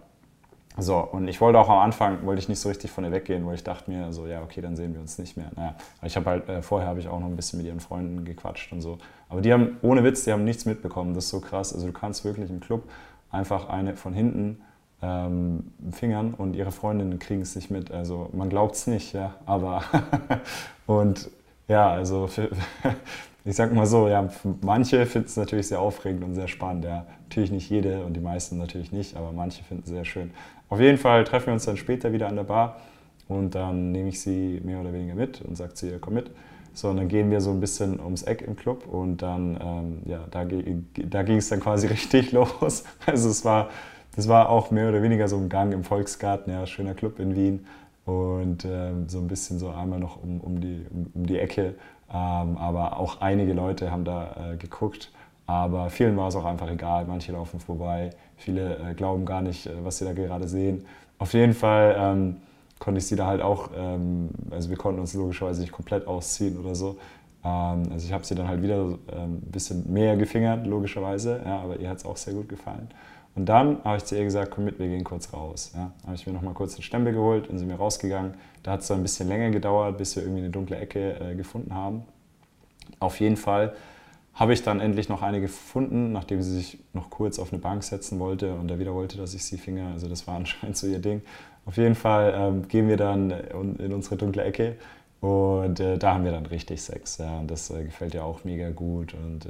So, 0.76 0.98
und 0.98 1.28
ich 1.28 1.40
wollte 1.40 1.60
auch 1.60 1.68
am 1.68 1.78
Anfang, 1.78 2.26
wollte 2.26 2.40
ich 2.40 2.48
nicht 2.48 2.58
so 2.58 2.68
richtig 2.68 2.90
von 2.90 3.04
ihr 3.04 3.12
weggehen, 3.12 3.46
weil 3.46 3.54
ich 3.54 3.62
dachte 3.62 3.88
mir 3.88 4.12
so, 4.12 4.26
ja, 4.26 4.42
okay, 4.42 4.60
dann 4.60 4.74
sehen 4.74 4.92
wir 4.92 5.00
uns 5.00 5.18
nicht 5.18 5.36
mehr. 5.36 5.46
Naja, 5.54 5.76
ich 6.02 6.16
habe 6.16 6.28
halt, 6.28 6.48
äh, 6.48 6.62
vorher 6.62 6.88
habe 6.88 6.98
ich 6.98 7.06
auch 7.06 7.20
noch 7.20 7.28
ein 7.28 7.36
bisschen 7.36 7.58
mit 7.58 7.66
ihren 7.66 7.78
Freunden 7.78 8.24
gequatscht 8.24 8.72
und 8.72 8.80
so. 8.80 8.98
Aber 9.28 9.40
die 9.40 9.52
haben, 9.52 9.76
ohne 9.82 10.02
Witz, 10.02 10.24
die 10.24 10.32
haben 10.32 10.44
nichts 10.44 10.64
mitbekommen. 10.64 11.14
Das 11.14 11.26
ist 11.26 11.30
so 11.30 11.40
krass. 11.40 11.72
Also 11.72 11.86
du 11.86 11.92
kannst 11.92 12.24
wirklich 12.24 12.50
im 12.50 12.58
Club 12.58 12.88
einfach 13.30 13.68
eine 13.68 13.94
von 13.94 14.14
hinten 14.14 14.60
ähm, 15.00 15.72
fingern 15.92 16.34
und 16.34 16.56
ihre 16.56 16.72
Freundinnen 16.72 17.20
kriegen 17.20 17.42
es 17.42 17.54
nicht 17.54 17.70
mit. 17.70 17.92
Also 17.92 18.30
man 18.32 18.48
glaubt 18.48 18.74
es 18.74 18.86
nicht, 18.86 19.12
ja, 19.12 19.34
aber 19.46 19.82
und 20.86 21.30
ja, 21.68 21.90
also 21.90 22.28
ich 23.44 23.56
sag 23.56 23.72
mal 23.72 23.86
so, 23.86 24.08
ja, 24.08 24.28
manche 24.62 25.06
finden 25.06 25.28
es 25.28 25.36
natürlich 25.36 25.68
sehr 25.68 25.80
aufregend 25.80 26.24
und 26.24 26.34
sehr 26.34 26.48
spannend. 26.48 26.84
Ja. 26.84 27.06
Natürlich 27.28 27.50
nicht 27.50 27.68
jede 27.70 28.04
und 28.04 28.14
die 28.14 28.20
meisten 28.20 28.58
natürlich 28.58 28.92
nicht, 28.92 29.16
aber 29.16 29.32
manche 29.32 29.62
finden 29.64 29.82
es 29.84 29.90
sehr 29.90 30.04
schön. 30.04 30.30
Auf 30.74 30.80
jeden 30.80 30.98
Fall 30.98 31.22
treffen 31.22 31.46
wir 31.46 31.52
uns 31.52 31.66
dann 31.66 31.76
später 31.76 32.12
wieder 32.12 32.26
an 32.26 32.34
der 32.34 32.42
Bar 32.42 32.80
und 33.28 33.54
dann 33.54 33.92
nehme 33.92 34.08
ich 34.08 34.20
sie 34.20 34.60
mehr 34.64 34.80
oder 34.80 34.92
weniger 34.92 35.14
mit 35.14 35.40
und 35.40 35.56
sage 35.56 35.72
zu 35.74 35.88
ihr, 35.88 36.00
komm 36.00 36.14
mit. 36.14 36.32
So, 36.72 36.88
und 36.88 36.96
dann 36.96 37.06
gehen 37.06 37.30
wir 37.30 37.40
so 37.40 37.52
ein 37.52 37.60
bisschen 37.60 38.00
ums 38.00 38.24
Eck 38.24 38.42
im 38.42 38.56
Club 38.56 38.84
und 38.88 39.18
dann, 39.22 39.56
ähm, 39.62 40.02
ja, 40.04 40.24
da, 40.32 40.44
da 40.44 41.22
ging 41.22 41.36
es 41.36 41.48
dann 41.48 41.60
quasi 41.60 41.86
richtig 41.96 42.32
los. 42.32 42.82
Also 43.06 43.28
es 43.28 43.44
war, 43.44 43.70
das 44.16 44.26
war 44.26 44.48
auch 44.48 44.72
mehr 44.72 44.88
oder 44.88 45.00
weniger 45.00 45.28
so 45.28 45.36
ein 45.36 45.48
Gang 45.48 45.72
im 45.72 45.84
Volksgarten, 45.84 46.52
ja, 46.52 46.66
schöner 46.66 46.94
Club 46.94 47.20
in 47.20 47.36
Wien 47.36 47.66
und 48.04 48.64
ähm, 48.64 49.08
so 49.08 49.18
ein 49.18 49.28
bisschen 49.28 49.60
so 49.60 49.70
einmal 49.70 50.00
noch 50.00 50.20
um, 50.20 50.40
um, 50.40 50.60
die, 50.60 50.84
um, 50.90 51.06
um 51.14 51.24
die 51.24 51.38
Ecke. 51.38 51.76
Ähm, 52.12 52.56
aber 52.56 52.98
auch 52.98 53.20
einige 53.20 53.52
Leute 53.52 53.92
haben 53.92 54.04
da 54.04 54.54
äh, 54.54 54.56
geguckt, 54.56 55.12
aber 55.46 55.90
vielen 55.90 56.16
war 56.16 56.28
es 56.28 56.36
auch 56.36 56.44
einfach 56.44 56.70
egal. 56.70 57.04
Manche 57.06 57.32
laufen 57.32 57.60
vorbei, 57.60 58.10
viele 58.36 58.76
äh, 58.78 58.94
glauben 58.94 59.24
gar 59.24 59.42
nicht, 59.42 59.66
äh, 59.66 59.72
was 59.82 59.98
sie 59.98 60.04
da 60.04 60.12
gerade 60.12 60.48
sehen. 60.48 60.86
Auf 61.18 61.32
jeden 61.32 61.54
Fall 61.54 61.96
ähm, 61.98 62.36
konnte 62.78 62.98
ich 62.98 63.06
sie 63.06 63.16
da 63.16 63.26
halt 63.26 63.42
auch, 63.42 63.70
ähm, 63.76 64.30
also 64.50 64.70
wir 64.70 64.76
konnten 64.76 65.00
uns 65.00 65.14
logischerweise 65.14 65.60
nicht 65.60 65.72
komplett 65.72 66.06
ausziehen 66.06 66.58
oder 66.58 66.74
so. 66.74 66.98
Ähm, 67.44 67.84
also 67.92 68.06
ich 68.06 68.12
habe 68.12 68.24
sie 68.24 68.34
dann 68.34 68.48
halt 68.48 68.62
wieder 68.62 68.76
ähm, 68.76 68.98
ein 69.12 69.50
bisschen 69.50 69.92
mehr 69.92 70.16
gefingert, 70.16 70.66
logischerweise, 70.66 71.40
ja, 71.44 71.60
aber 71.60 71.78
ihr 71.78 71.88
hat 71.88 71.98
es 71.98 72.04
auch 72.04 72.16
sehr 72.16 72.34
gut 72.34 72.48
gefallen. 72.48 72.88
Und 73.36 73.46
dann 73.46 73.78
habe 73.84 73.96
ich 73.96 74.04
zu 74.04 74.16
ihr 74.16 74.24
gesagt, 74.24 74.52
komm 74.52 74.64
mit, 74.64 74.78
wir 74.78 74.86
gehen 74.86 75.02
kurz 75.02 75.32
raus. 75.32 75.72
Ja. 75.74 75.90
Habe 76.04 76.14
ich 76.14 76.26
mir 76.26 76.32
nochmal 76.32 76.54
kurz 76.54 76.76
den 76.76 76.82
Stempel 76.82 77.12
geholt 77.12 77.48
und 77.48 77.58
sind 77.58 77.68
wir 77.68 77.76
rausgegangen. 77.76 78.34
Da 78.62 78.72
hat 78.72 78.80
es 78.80 78.86
dann 78.86 79.00
ein 79.00 79.02
bisschen 79.02 79.28
länger 79.28 79.50
gedauert, 79.50 79.98
bis 79.98 80.14
wir 80.14 80.22
irgendwie 80.22 80.42
eine 80.42 80.50
dunkle 80.50 80.76
Ecke 80.76 81.18
äh, 81.18 81.34
gefunden 81.34 81.74
haben. 81.74 82.04
Auf 83.00 83.18
jeden 83.18 83.36
Fall 83.36 83.74
habe 84.34 84.52
ich 84.52 84.62
dann 84.62 84.80
endlich 84.80 85.08
noch 85.08 85.22
eine 85.22 85.40
gefunden, 85.40 86.12
nachdem 86.12 86.42
sie 86.42 86.52
sich 86.52 86.78
noch 86.92 87.10
kurz 87.10 87.38
auf 87.38 87.52
eine 87.52 87.62
Bank 87.62 87.84
setzen 87.84 88.18
wollte 88.18 88.54
und 88.54 88.70
er 88.70 88.78
wieder 88.78 88.94
wollte, 88.94 89.16
dass 89.16 89.34
ich 89.34 89.44
sie 89.44 89.58
finger. 89.58 89.92
Also 89.92 90.08
das 90.08 90.26
war 90.26 90.34
anscheinend 90.36 90.76
so 90.76 90.86
ihr 90.86 90.98
Ding. 90.98 91.22
Auf 91.66 91.76
jeden 91.76 91.94
Fall 91.94 92.34
ähm, 92.36 92.68
gehen 92.68 92.88
wir 92.88 92.96
dann 92.96 93.30
in 93.30 93.92
unsere 93.92 94.16
dunkle 94.16 94.44
Ecke 94.44 94.76
und 95.20 95.80
äh, 95.80 95.96
da 95.96 96.14
haben 96.14 96.24
wir 96.24 96.32
dann 96.32 96.46
richtig 96.46 96.82
Sex. 96.82 97.18
Ja. 97.18 97.38
Und 97.38 97.50
das 97.50 97.70
äh, 97.70 97.84
gefällt 97.84 98.12
ihr 98.14 98.24
auch 98.24 98.44
mega 98.44 98.70
gut. 98.70 99.14
Und 99.14 99.46
äh, 99.46 99.48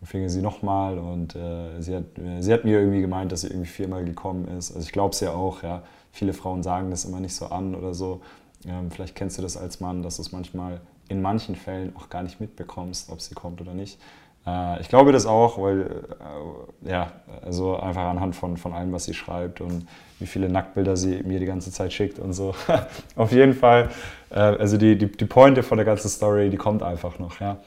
dann 0.00 0.06
fing 0.06 0.28
sie 0.28 0.40
nochmal 0.40 0.98
und 0.98 1.34
äh, 1.34 1.80
sie, 1.80 1.96
hat, 1.96 2.04
sie 2.40 2.52
hat 2.52 2.64
mir 2.64 2.78
irgendwie 2.78 3.00
gemeint, 3.00 3.30
dass 3.32 3.42
sie 3.42 3.48
irgendwie 3.48 3.68
viermal 3.68 4.04
gekommen 4.04 4.48
ist. 4.48 4.74
Also 4.74 4.86
ich 4.86 4.92
glaube 4.92 5.12
es 5.12 5.20
ja 5.20 5.32
auch, 5.32 5.62
ja. 5.62 5.82
Viele 6.12 6.32
Frauen 6.32 6.62
sagen 6.62 6.90
das 6.90 7.04
immer 7.04 7.18
nicht 7.20 7.34
so 7.34 7.46
an 7.46 7.74
oder 7.74 7.92
so. 7.92 8.22
Ähm, 8.66 8.90
vielleicht 8.90 9.16
kennst 9.16 9.36
du 9.36 9.42
das 9.42 9.56
als 9.56 9.80
Mann, 9.80 10.02
dass 10.02 10.18
es 10.18 10.32
manchmal 10.32 10.80
in 11.08 11.22
manchen 11.22 11.56
Fällen 11.56 11.94
auch 11.96 12.08
gar 12.08 12.22
nicht 12.22 12.40
mitbekommst, 12.40 13.10
ob 13.10 13.20
sie 13.20 13.34
kommt 13.34 13.60
oder 13.60 13.74
nicht. 13.74 13.98
Äh, 14.46 14.80
ich 14.80 14.88
glaube 14.88 15.12
das 15.12 15.26
auch, 15.26 15.60
weil, 15.60 15.80
äh, 15.80 16.90
ja, 16.90 17.12
also 17.44 17.76
einfach 17.76 18.04
anhand 18.04 18.36
von, 18.36 18.56
von 18.56 18.72
allem, 18.72 18.92
was 18.92 19.04
sie 19.04 19.14
schreibt 19.14 19.60
und 19.60 19.86
wie 20.18 20.26
viele 20.26 20.48
Nacktbilder 20.48 20.96
sie 20.96 21.22
mir 21.22 21.40
die 21.40 21.46
ganze 21.46 21.70
Zeit 21.70 21.92
schickt 21.92 22.18
und 22.18 22.32
so. 22.32 22.54
Auf 23.16 23.32
jeden 23.32 23.54
Fall, 23.54 23.88
äh, 24.30 24.38
also 24.38 24.76
die, 24.76 24.96
die, 24.96 25.10
die 25.10 25.24
Pointe 25.24 25.62
von 25.62 25.78
der 25.78 25.84
ganzen 25.84 26.08
Story, 26.08 26.50
die 26.50 26.56
kommt 26.56 26.82
einfach 26.82 27.18
noch, 27.18 27.40
ja. 27.40 27.58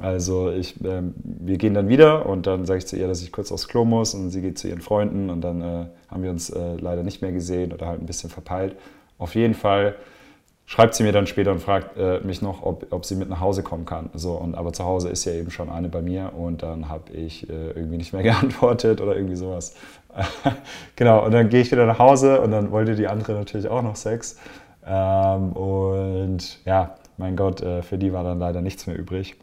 Also 0.00 0.50
ich, 0.50 0.82
äh, 0.82 1.02
wir 1.14 1.58
gehen 1.58 1.74
dann 1.74 1.88
wieder 1.88 2.24
und 2.26 2.46
dann 2.46 2.64
sage 2.64 2.78
ich 2.78 2.86
zu 2.86 2.96
ihr, 2.96 3.06
dass 3.06 3.22
ich 3.22 3.32
kurz 3.32 3.52
aufs 3.52 3.68
Klo 3.68 3.84
muss 3.84 4.14
und 4.14 4.30
sie 4.30 4.40
geht 4.40 4.58
zu 4.58 4.68
ihren 4.68 4.80
Freunden 4.80 5.28
und 5.28 5.42
dann 5.42 5.90
haben 6.08 6.22
wir 6.22 6.30
uns 6.30 6.50
leider 6.50 7.02
nicht 7.02 7.20
mehr 7.20 7.32
gesehen 7.32 7.72
oder 7.72 7.86
halt 7.86 8.00
ein 8.00 8.06
bisschen 8.06 8.30
verpeilt. 8.30 8.76
Auf 9.18 9.34
jeden 9.34 9.54
Fall 9.54 9.96
schreibt 10.70 10.94
sie 10.94 11.02
mir 11.02 11.10
dann 11.10 11.26
später 11.26 11.50
und 11.50 11.58
fragt 11.58 11.96
äh, 11.96 12.20
mich 12.20 12.42
noch, 12.42 12.62
ob, 12.62 12.86
ob 12.92 13.04
sie 13.04 13.16
mit 13.16 13.28
nach 13.28 13.40
Hause 13.40 13.64
kommen 13.64 13.86
kann. 13.86 14.08
So, 14.14 14.34
und, 14.34 14.54
aber 14.54 14.72
zu 14.72 14.84
Hause 14.84 15.08
ist 15.08 15.24
ja 15.24 15.32
eben 15.32 15.50
schon 15.50 15.68
eine 15.68 15.88
bei 15.88 16.00
mir 16.00 16.32
und 16.32 16.62
dann 16.62 16.88
habe 16.88 17.10
ich 17.12 17.50
äh, 17.50 17.70
irgendwie 17.70 17.96
nicht 17.96 18.12
mehr 18.12 18.22
geantwortet 18.30 19.00
oder 19.00 19.16
irgendwie 19.16 19.34
sowas. 19.34 19.74
genau, 20.94 21.24
und 21.24 21.32
dann 21.32 21.48
gehe 21.48 21.60
ich 21.60 21.72
wieder 21.72 21.86
nach 21.86 21.98
Hause 21.98 22.40
und 22.40 22.52
dann 22.52 22.70
wollte 22.70 22.94
die 22.94 23.08
andere 23.08 23.32
natürlich 23.32 23.66
auch 23.66 23.82
noch 23.82 23.96
Sex. 23.96 24.38
Ähm, 24.86 25.54
und 25.54 26.64
ja, 26.64 26.94
mein 27.16 27.34
Gott, 27.34 27.62
äh, 27.62 27.82
für 27.82 27.98
die 27.98 28.12
war 28.12 28.22
dann 28.22 28.38
leider 28.38 28.62
nichts 28.62 28.86
mehr 28.86 28.96
übrig. 28.96 29.34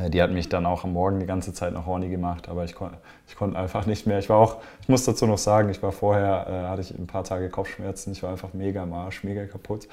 Äh, 0.00 0.10
die 0.10 0.20
hat 0.20 0.32
mich 0.32 0.48
dann 0.48 0.66
auch 0.66 0.82
am 0.82 0.94
Morgen 0.94 1.20
die 1.20 1.26
ganze 1.26 1.52
Zeit 1.52 1.72
noch 1.74 1.86
horny 1.86 2.08
gemacht, 2.08 2.48
aber 2.48 2.64
ich, 2.64 2.74
kon 2.74 2.90
ich 3.28 3.36
konnte 3.36 3.56
einfach 3.56 3.86
nicht 3.86 4.04
mehr. 4.04 4.18
Ich 4.18 4.28
war 4.28 4.38
auch, 4.38 4.56
ich 4.82 4.88
muss 4.88 5.04
dazu 5.04 5.28
noch 5.28 5.38
sagen, 5.38 5.68
ich 5.68 5.80
war 5.80 5.92
vorher, 5.92 6.46
äh, 6.48 6.68
hatte 6.68 6.80
ich 6.80 6.90
ein 6.98 7.06
paar 7.06 7.22
Tage 7.22 7.50
Kopfschmerzen, 7.50 8.10
ich 8.10 8.24
war 8.24 8.30
einfach 8.30 8.52
mega 8.52 8.82
am 8.82 8.92
Arsch, 8.92 9.22
mega 9.22 9.46
kaputt 9.46 9.86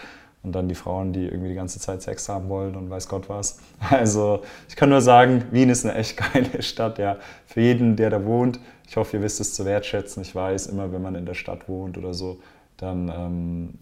und 0.48 0.54
dann 0.54 0.70
die 0.70 0.76
Frauen, 0.76 1.12
die 1.12 1.26
irgendwie 1.26 1.50
die 1.50 1.56
ganze 1.56 1.78
Zeit 1.80 2.02
Sex 2.02 2.30
haben 2.30 2.48
wollen 2.48 2.76
und 2.76 2.90
weiß 2.90 3.08
Gott 3.10 3.28
was. 3.28 3.60
Also 3.90 4.42
ich 4.70 4.76
kann 4.78 4.90
nur 4.90 5.02
sagen, 5.02 5.44
Wien 5.52 5.70
ist 5.70 5.86
eine 5.86 5.96
echt 5.96 6.18
geile 6.34 6.62
Stadt, 6.62 6.98
ja. 6.98 7.18
Für 7.46 7.62
jeden, 7.62 7.98
der 7.98 8.10
da 8.10 8.26
wohnt. 8.26 8.60
Ich 8.88 8.96
hoffe, 8.96 9.18
ihr 9.18 9.24
wisst 9.24 9.42
es 9.42 9.54
zu 9.54 9.66
wertschätzen. 9.66 10.24
Ich 10.24 10.34
weiß, 10.34 10.68
immer 10.68 10.94
wenn 10.94 11.02
man 11.02 11.16
in 11.16 11.26
der 11.26 11.34
Stadt 11.34 11.68
wohnt 11.68 11.98
oder 11.98 12.14
so, 12.14 12.40
dann 12.78 13.12
ähm, 13.14 13.74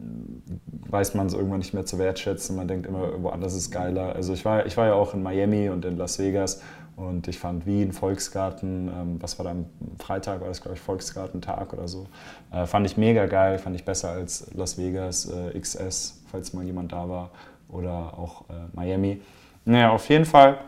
weiß 0.90 1.14
man 1.14 1.28
es 1.28 1.34
irgendwann 1.34 1.60
nicht 1.60 1.76
mehr 1.76 1.86
zu 1.86 2.00
wertschätzen. 2.00 2.56
Man 2.56 2.68
denkt 2.68 2.88
immer, 2.88 3.22
woanders 3.22 3.54
ist 3.54 3.70
geiler. 3.70 4.16
Also 4.16 4.34
ich 4.34 4.44
war, 4.44 4.66
ich 4.66 4.76
war 4.76 4.88
ja 4.88 4.94
auch 4.94 5.14
in 5.14 5.22
Miami 5.22 5.70
und 5.70 5.86
in 5.86 5.98
Las 5.98 6.18
Vegas 6.18 6.62
und 6.96 7.28
ich 7.28 7.40
fand 7.40 7.66
Wien, 7.66 7.92
Volksgarten, 7.92 8.88
ähm, 8.88 9.18
was 9.22 9.38
war 9.38 9.44
da 9.44 9.52
am 9.52 9.66
Freitag, 10.00 10.42
war 10.42 10.48
das 10.48 10.62
glaube 10.62 10.75
ich 10.75 10.82
Volksgartentag 10.82 11.74
oder 11.74 11.88
so, 11.88 12.08
äh, 12.52 12.66
fand 12.66 12.86
ich 12.86 12.98
mega 12.98 13.25
geil, 13.25 13.60
fand 13.60 13.75
ich 13.75 13.84
besser 13.84 14.12
als 14.12 14.52
Las 14.54 14.78
Vegas 14.78 15.30
äh, 15.30 15.60
XS, 15.60 16.24
falls 16.32 16.54
mal 16.54 16.64
jemand 16.64 16.92
da 16.92 17.10
war, 17.10 17.32
oder 17.70 18.18
auch 18.18 18.42
äh, 18.50 18.54
Miami. 18.74 19.22
Naja, 19.66 19.90
auf 19.92 20.08
jeden 20.10 20.25
Fall, 20.25 20.60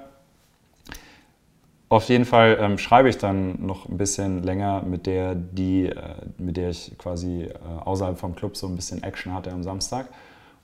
auf 1.90 2.10
jeden 2.10 2.26
Fall 2.26 2.58
ähm, 2.60 2.78
schreibe 2.78 3.08
ich 3.08 3.18
dann 3.18 3.66
noch 3.66 3.88
ein 3.88 3.98
bisschen 3.98 4.44
länger 4.44 4.82
mit 4.82 5.06
der, 5.06 5.36
die, 5.36 5.86
äh, 5.86 6.16
mit 6.38 6.58
der 6.58 6.72
ich 6.72 6.98
quasi 6.98 7.44
äh, 7.44 7.54
außerhalb 7.86 8.18
vom 8.18 8.36
Club 8.36 8.58
so 8.58 8.68
ein 8.68 8.76
bisschen 8.76 9.04
Action 9.04 9.34
hatte 9.34 9.52
am 9.52 9.64
Samstag. 9.64 10.08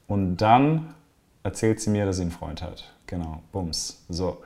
Und 0.08 0.38
dann 0.38 0.94
erzählt 1.44 1.80
sie 1.80 1.92
mir, 1.92 2.06
dass 2.06 2.18
sie 2.18 2.24
einen 2.24 2.32
Freund 2.32 2.62
hat. 2.62 2.92
Genau, 3.08 3.42
bums. 3.52 4.04
So 4.10 4.40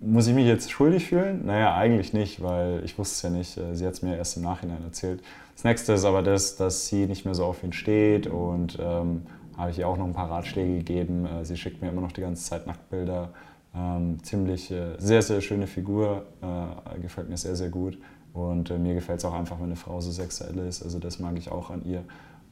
muss 0.00 0.26
ich 0.26 0.34
mich 0.34 0.46
jetzt 0.46 0.70
schuldig 0.70 1.06
fühlen? 1.08 1.46
Naja, 1.46 1.74
eigentlich 1.74 2.12
nicht, 2.12 2.42
weil 2.42 2.82
ich 2.84 2.98
wusste 2.98 3.14
es 3.14 3.22
ja 3.22 3.38
nicht. 3.38 3.56
Äh, 3.56 3.74
sie 3.74 3.86
hat 3.86 3.94
es 3.94 4.02
mir 4.02 4.16
erst 4.16 4.36
im 4.36 4.42
Nachhinein 4.42 4.82
erzählt. 4.84 5.22
Das 5.54 5.64
nächste 5.64 5.92
ist 5.94 6.04
aber 6.04 6.22
das, 6.22 6.56
dass 6.56 6.86
sie 6.88 7.06
nicht 7.06 7.24
mehr 7.24 7.34
so 7.34 7.44
auf 7.44 7.62
ihn 7.62 7.72
steht 7.72 8.26
und 8.26 8.78
ähm, 8.80 9.22
habe 9.56 9.70
ich 9.70 9.78
ihr 9.78 9.88
auch 9.88 9.96
noch 9.96 10.06
ein 10.06 10.12
paar 10.12 10.30
Ratschläge 10.30 10.78
gegeben. 10.78 11.26
Äh, 11.26 11.44
sie 11.44 11.56
schickt 11.56 11.82
mir 11.82 11.88
immer 11.88 12.00
noch 12.00 12.12
die 12.12 12.20
ganze 12.20 12.44
Zeit 12.44 12.66
Nacktbilder. 12.66 13.30
Ähm, 13.76 14.22
ziemlich 14.22 14.70
äh, 14.70 14.96
sehr, 14.98 15.22
sehr 15.22 15.40
schöne 15.40 15.66
Figur, 15.66 16.26
äh, 16.42 17.00
gefällt 17.00 17.28
mir 17.28 17.36
sehr, 17.36 17.56
sehr 17.56 17.70
gut. 17.70 17.98
Und 18.32 18.70
äh, 18.70 18.78
mir 18.78 18.94
gefällt 18.94 19.18
es 19.18 19.24
auch 19.24 19.34
einfach, 19.34 19.58
wenn 19.58 19.66
eine 19.66 19.76
Frau 19.76 20.00
so 20.00 20.10
sexuell 20.10 20.58
ist. 20.58 20.82
Also 20.82 20.98
das 20.98 21.18
mag 21.18 21.36
ich 21.36 21.50
auch 21.50 21.70
an 21.70 21.84
ihr. 21.84 22.04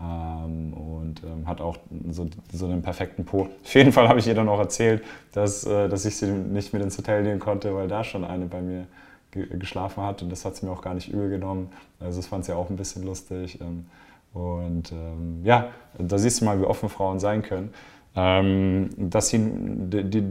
Ähm, 0.02 0.72
und 0.72 1.22
ähm, 1.22 1.46
hat 1.46 1.60
auch 1.60 1.76
so, 2.10 2.28
so 2.52 2.66
einen 2.66 2.82
perfekten 2.82 3.24
Po. 3.24 3.48
Auf 3.64 3.74
jeden 3.74 3.92
Fall 3.92 4.08
habe 4.08 4.18
ich 4.18 4.26
ihr 4.26 4.34
dann 4.34 4.48
auch 4.48 4.58
erzählt, 4.58 5.04
dass, 5.32 5.64
äh, 5.64 5.88
dass 5.88 6.04
ich 6.04 6.16
sie 6.16 6.26
nicht 6.26 6.72
mit 6.72 6.82
ins 6.82 6.98
Hotel 6.98 7.22
nehmen 7.22 7.38
konnte, 7.38 7.74
weil 7.74 7.86
da 7.86 8.02
schon 8.02 8.24
eine 8.24 8.46
bei 8.46 8.60
mir 8.60 8.86
ge 9.30 9.46
geschlafen 9.58 10.02
hat 10.02 10.22
und 10.22 10.30
das 10.30 10.44
hat 10.44 10.56
sie 10.56 10.66
mir 10.66 10.72
auch 10.72 10.82
gar 10.82 10.94
nicht 10.94 11.08
übel 11.12 11.30
genommen. 11.30 11.70
Also 12.00 12.18
das 12.18 12.26
fand 12.26 12.44
sie 12.44 12.54
auch 12.54 12.68
ein 12.68 12.76
bisschen 12.76 13.04
lustig. 13.04 13.60
Ähm, 13.60 13.86
und 14.34 14.90
ähm, 14.92 15.40
ja, 15.44 15.68
da 15.98 16.18
siehst 16.18 16.40
du 16.40 16.46
mal, 16.46 16.58
wie 16.60 16.64
offen 16.64 16.88
Frauen 16.88 17.20
sein 17.20 17.42
können. 17.42 17.72
Ähm, 18.14 18.90
dass 18.96 19.28
sie, 19.28 19.38
die, 19.38 20.04
die, 20.04 20.24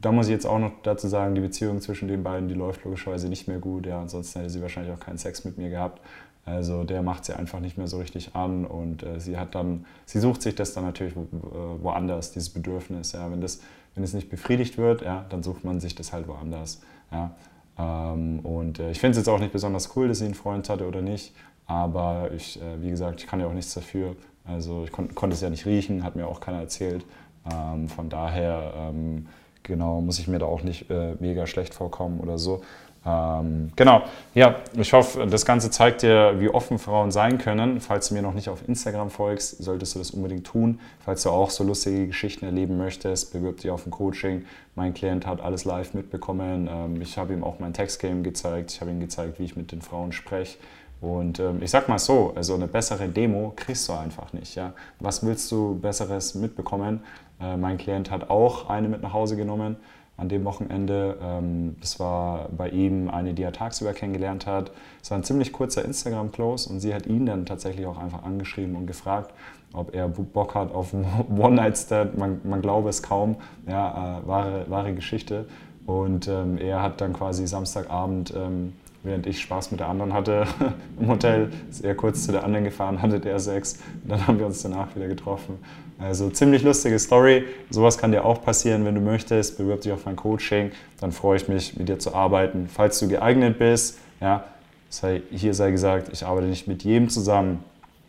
da 0.00 0.10
muss 0.10 0.26
ich 0.26 0.32
jetzt 0.32 0.46
auch 0.46 0.58
noch 0.58 0.72
dazu 0.82 1.06
sagen, 1.06 1.34
die 1.34 1.40
Beziehung 1.40 1.80
zwischen 1.80 2.08
den 2.08 2.24
beiden, 2.24 2.48
die 2.48 2.54
läuft 2.54 2.84
logischerweise 2.84 3.28
nicht 3.28 3.46
mehr 3.46 3.58
gut. 3.58 3.86
Ja, 3.86 4.00
ansonsten 4.00 4.40
hätte 4.40 4.50
sie 4.50 4.62
wahrscheinlich 4.62 4.92
auch 4.92 5.00
keinen 5.00 5.18
Sex 5.18 5.44
mit 5.44 5.58
mir 5.58 5.70
gehabt. 5.70 6.00
Also 6.48 6.84
der 6.84 7.02
macht 7.02 7.24
sie 7.24 7.36
einfach 7.36 7.60
nicht 7.60 7.76
mehr 7.76 7.88
so 7.88 7.98
richtig 7.98 8.34
an 8.34 8.64
und 8.64 9.02
äh, 9.02 9.20
sie 9.20 9.36
hat 9.36 9.54
dann, 9.54 9.84
sie 10.06 10.18
sucht 10.18 10.42
sich 10.42 10.54
das 10.54 10.72
dann 10.72 10.84
natürlich 10.84 11.14
wo, 11.14 11.22
äh, 11.22 11.82
woanders, 11.82 12.32
dieses 12.32 12.50
Bedürfnis. 12.50 13.12
Ja. 13.12 13.30
Wenn, 13.30 13.40
das, 13.40 13.60
wenn 13.94 14.02
es 14.02 14.14
nicht 14.14 14.30
befriedigt 14.30 14.78
wird, 14.78 15.02
ja, 15.02 15.26
dann 15.28 15.42
sucht 15.42 15.64
man 15.64 15.80
sich 15.80 15.94
das 15.94 16.12
halt 16.12 16.26
woanders. 16.26 16.80
Ja. 17.12 17.32
Ähm, 17.78 18.40
und 18.40 18.78
äh, 18.78 18.90
ich 18.90 19.00
finde 19.00 19.12
es 19.12 19.18
jetzt 19.18 19.28
auch 19.28 19.40
nicht 19.40 19.52
besonders 19.52 19.94
cool, 19.96 20.08
dass 20.08 20.18
sie 20.18 20.24
einen 20.24 20.34
Freund 20.34 20.68
hatte 20.68 20.86
oder 20.86 21.02
nicht. 21.02 21.34
Aber 21.66 22.30
ich, 22.34 22.60
äh, 22.60 22.82
wie 22.82 22.90
gesagt, 22.90 23.20
ich 23.20 23.26
kann 23.26 23.40
ja 23.40 23.46
auch 23.46 23.52
nichts 23.52 23.74
dafür. 23.74 24.16
Also 24.44 24.84
ich 24.84 24.92
kon 24.92 25.14
konnte 25.14 25.34
es 25.34 25.42
ja 25.42 25.50
nicht 25.50 25.66
riechen, 25.66 26.02
hat 26.02 26.16
mir 26.16 26.26
auch 26.26 26.40
keiner 26.40 26.60
erzählt. 26.60 27.04
Ähm, 27.52 27.88
von 27.88 28.08
daher, 28.08 28.72
ähm, 28.74 29.26
genau, 29.62 30.00
muss 30.00 30.18
ich 30.18 30.28
mir 30.28 30.38
da 30.38 30.46
auch 30.46 30.62
nicht 30.62 30.90
äh, 30.90 31.14
mega 31.20 31.46
schlecht 31.46 31.74
vorkommen 31.74 32.20
oder 32.20 32.38
so. 32.38 32.62
Ähm, 33.08 33.70
genau, 33.74 34.02
ja, 34.34 34.56
ich 34.74 34.92
hoffe, 34.92 35.26
das 35.26 35.46
Ganze 35.46 35.70
zeigt 35.70 36.02
dir, 36.02 36.34
wie 36.38 36.50
offen 36.50 36.78
Frauen 36.78 37.10
sein 37.10 37.38
können. 37.38 37.80
Falls 37.80 38.08
du 38.08 38.14
mir 38.14 38.22
noch 38.22 38.34
nicht 38.34 38.48
auf 38.48 38.68
Instagram 38.68 39.10
folgst, 39.10 39.62
solltest 39.62 39.94
du 39.94 39.98
das 39.98 40.10
unbedingt 40.10 40.46
tun. 40.46 40.80
Falls 41.00 41.22
du 41.22 41.30
auch 41.30 41.50
so 41.50 41.64
lustige 41.64 42.08
Geschichten 42.08 42.44
erleben 42.44 42.76
möchtest, 42.76 43.32
bewirb 43.32 43.60
dich 43.60 43.70
auf 43.70 43.86
ein 43.86 43.90
Coaching. 43.90 44.44
Mein 44.74 44.94
Klient 44.94 45.26
hat 45.26 45.40
alles 45.40 45.64
live 45.64 45.94
mitbekommen. 45.94 46.68
Ähm, 46.70 47.00
ich 47.00 47.16
habe 47.16 47.32
ihm 47.32 47.44
auch 47.44 47.58
mein 47.60 47.72
Textgame 47.72 48.22
gezeigt. 48.22 48.72
Ich 48.72 48.80
habe 48.80 48.90
ihm 48.90 49.00
gezeigt, 49.00 49.38
wie 49.38 49.44
ich 49.44 49.56
mit 49.56 49.72
den 49.72 49.80
Frauen 49.80 50.12
spreche. 50.12 50.58
Und 51.00 51.38
ähm, 51.38 51.62
ich 51.62 51.70
sag 51.70 51.88
mal 51.88 51.98
so, 51.98 52.32
also 52.34 52.54
eine 52.54 52.66
bessere 52.66 53.08
Demo 53.08 53.52
kriegst 53.54 53.88
du 53.88 53.92
einfach 53.92 54.32
nicht. 54.32 54.54
Ja? 54.56 54.72
Was 54.98 55.24
willst 55.24 55.50
du 55.52 55.78
Besseres 55.78 56.34
mitbekommen? 56.34 57.00
Äh, 57.40 57.56
mein 57.56 57.78
Klient 57.78 58.10
hat 58.10 58.28
auch 58.28 58.68
eine 58.68 58.88
mit 58.88 59.00
nach 59.00 59.12
Hause 59.12 59.36
genommen 59.36 59.76
an 60.18 60.28
dem 60.28 60.44
Wochenende. 60.44 61.16
Ähm, 61.22 61.76
das 61.80 61.98
war 61.98 62.50
bei 62.54 62.68
ihm 62.68 63.08
eine, 63.08 63.32
die 63.32 63.42
er 63.42 63.52
tagsüber 63.52 63.94
kennengelernt 63.94 64.46
hat. 64.46 64.72
Es 65.02 65.10
war 65.10 65.18
ein 65.18 65.24
ziemlich 65.24 65.52
kurzer 65.52 65.84
Instagram-Close 65.84 66.68
und 66.68 66.80
sie 66.80 66.94
hat 66.94 67.06
ihn 67.06 67.24
dann 67.24 67.46
tatsächlich 67.46 67.86
auch 67.86 67.96
einfach 67.96 68.24
angeschrieben 68.24 68.76
und 68.76 68.86
gefragt, 68.86 69.32
ob 69.72 69.94
er 69.94 70.08
Bock 70.08 70.54
hat 70.54 70.74
auf 70.74 70.92
einen 70.92 71.06
One-Night-Stand. 71.38 72.18
Man, 72.18 72.40
man 72.44 72.60
glaube 72.60 72.90
es 72.90 73.02
kaum, 73.02 73.36
ja, 73.66 74.18
äh, 74.18 74.28
wahre, 74.28 74.66
wahre 74.68 74.92
Geschichte. 74.92 75.46
Und 75.86 76.28
ähm, 76.28 76.58
er 76.58 76.82
hat 76.82 77.00
dann 77.00 77.14
quasi 77.14 77.46
Samstagabend, 77.46 78.34
ähm, 78.36 78.74
während 79.02 79.26
ich 79.26 79.40
Spaß 79.40 79.70
mit 79.70 79.80
der 79.80 79.88
anderen 79.88 80.12
hatte 80.12 80.46
im 81.00 81.08
Hotel, 81.08 81.50
ist 81.70 81.84
er 81.84 81.94
kurz 81.94 82.24
zu 82.24 82.32
der 82.32 82.44
anderen 82.44 82.64
gefahren, 82.64 83.00
hatte 83.00 83.20
der 83.20 83.38
Sex. 83.38 83.78
Und 84.02 84.10
dann 84.10 84.26
haben 84.26 84.38
wir 84.38 84.46
uns 84.46 84.62
danach 84.62 84.94
wieder 84.96 85.08
getroffen. 85.08 85.58
Also 85.98 86.30
ziemlich 86.30 86.62
lustige 86.62 86.98
Story. 86.98 87.44
Sowas 87.70 87.98
kann 87.98 88.12
dir 88.12 88.24
auch 88.24 88.42
passieren, 88.42 88.84
wenn 88.84 88.94
du 88.94 89.00
möchtest. 89.00 89.58
Bewirb 89.58 89.80
dich 89.80 89.92
auf 89.92 90.06
mein 90.06 90.16
Coaching. 90.16 90.70
Dann 91.00 91.12
freue 91.12 91.36
ich 91.36 91.48
mich, 91.48 91.76
mit 91.76 91.88
dir 91.88 91.98
zu 91.98 92.14
arbeiten. 92.14 92.68
Falls 92.72 92.98
du 93.00 93.08
geeignet 93.08 93.58
bist, 93.58 93.98
ja, 94.20 94.44
sei, 94.88 95.22
hier 95.30 95.54
sei 95.54 95.70
gesagt, 95.70 96.10
ich 96.12 96.24
arbeite 96.24 96.46
nicht 96.46 96.68
mit 96.68 96.84
jedem 96.84 97.08
zusammen, 97.08 97.64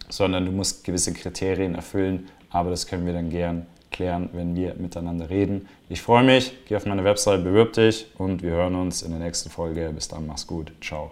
sondern 0.08 0.46
du 0.46 0.52
musst 0.52 0.84
gewisse 0.84 1.14
Kriterien 1.14 1.76
erfüllen. 1.76 2.28
Aber 2.52 2.70
das 2.70 2.88
können 2.88 3.06
wir 3.06 3.14
dann 3.14 3.30
gern 3.30 3.66
klären, 3.92 4.30
wenn 4.34 4.56
wir 4.56 4.76
miteinander 4.76 5.30
reden. 5.30 5.68
Ich 5.90 6.02
freue 6.02 6.24
mich, 6.24 6.54
geh 6.68 6.76
auf 6.76 6.86
meine 6.86 7.04
Website, 7.04 7.44
bewirb 7.44 7.74
dich 7.74 8.08
und 8.18 8.44
wir 8.44 8.52
hören 8.52 8.76
uns 8.76 9.02
in 9.02 9.12
der 9.12 9.20
nächsten 9.20 9.50
Folge. 9.50 9.92
Bis 9.94 10.08
dann, 10.08 10.28
mach's 10.28 10.48
gut. 10.48 10.72
Ciao. 10.82 11.12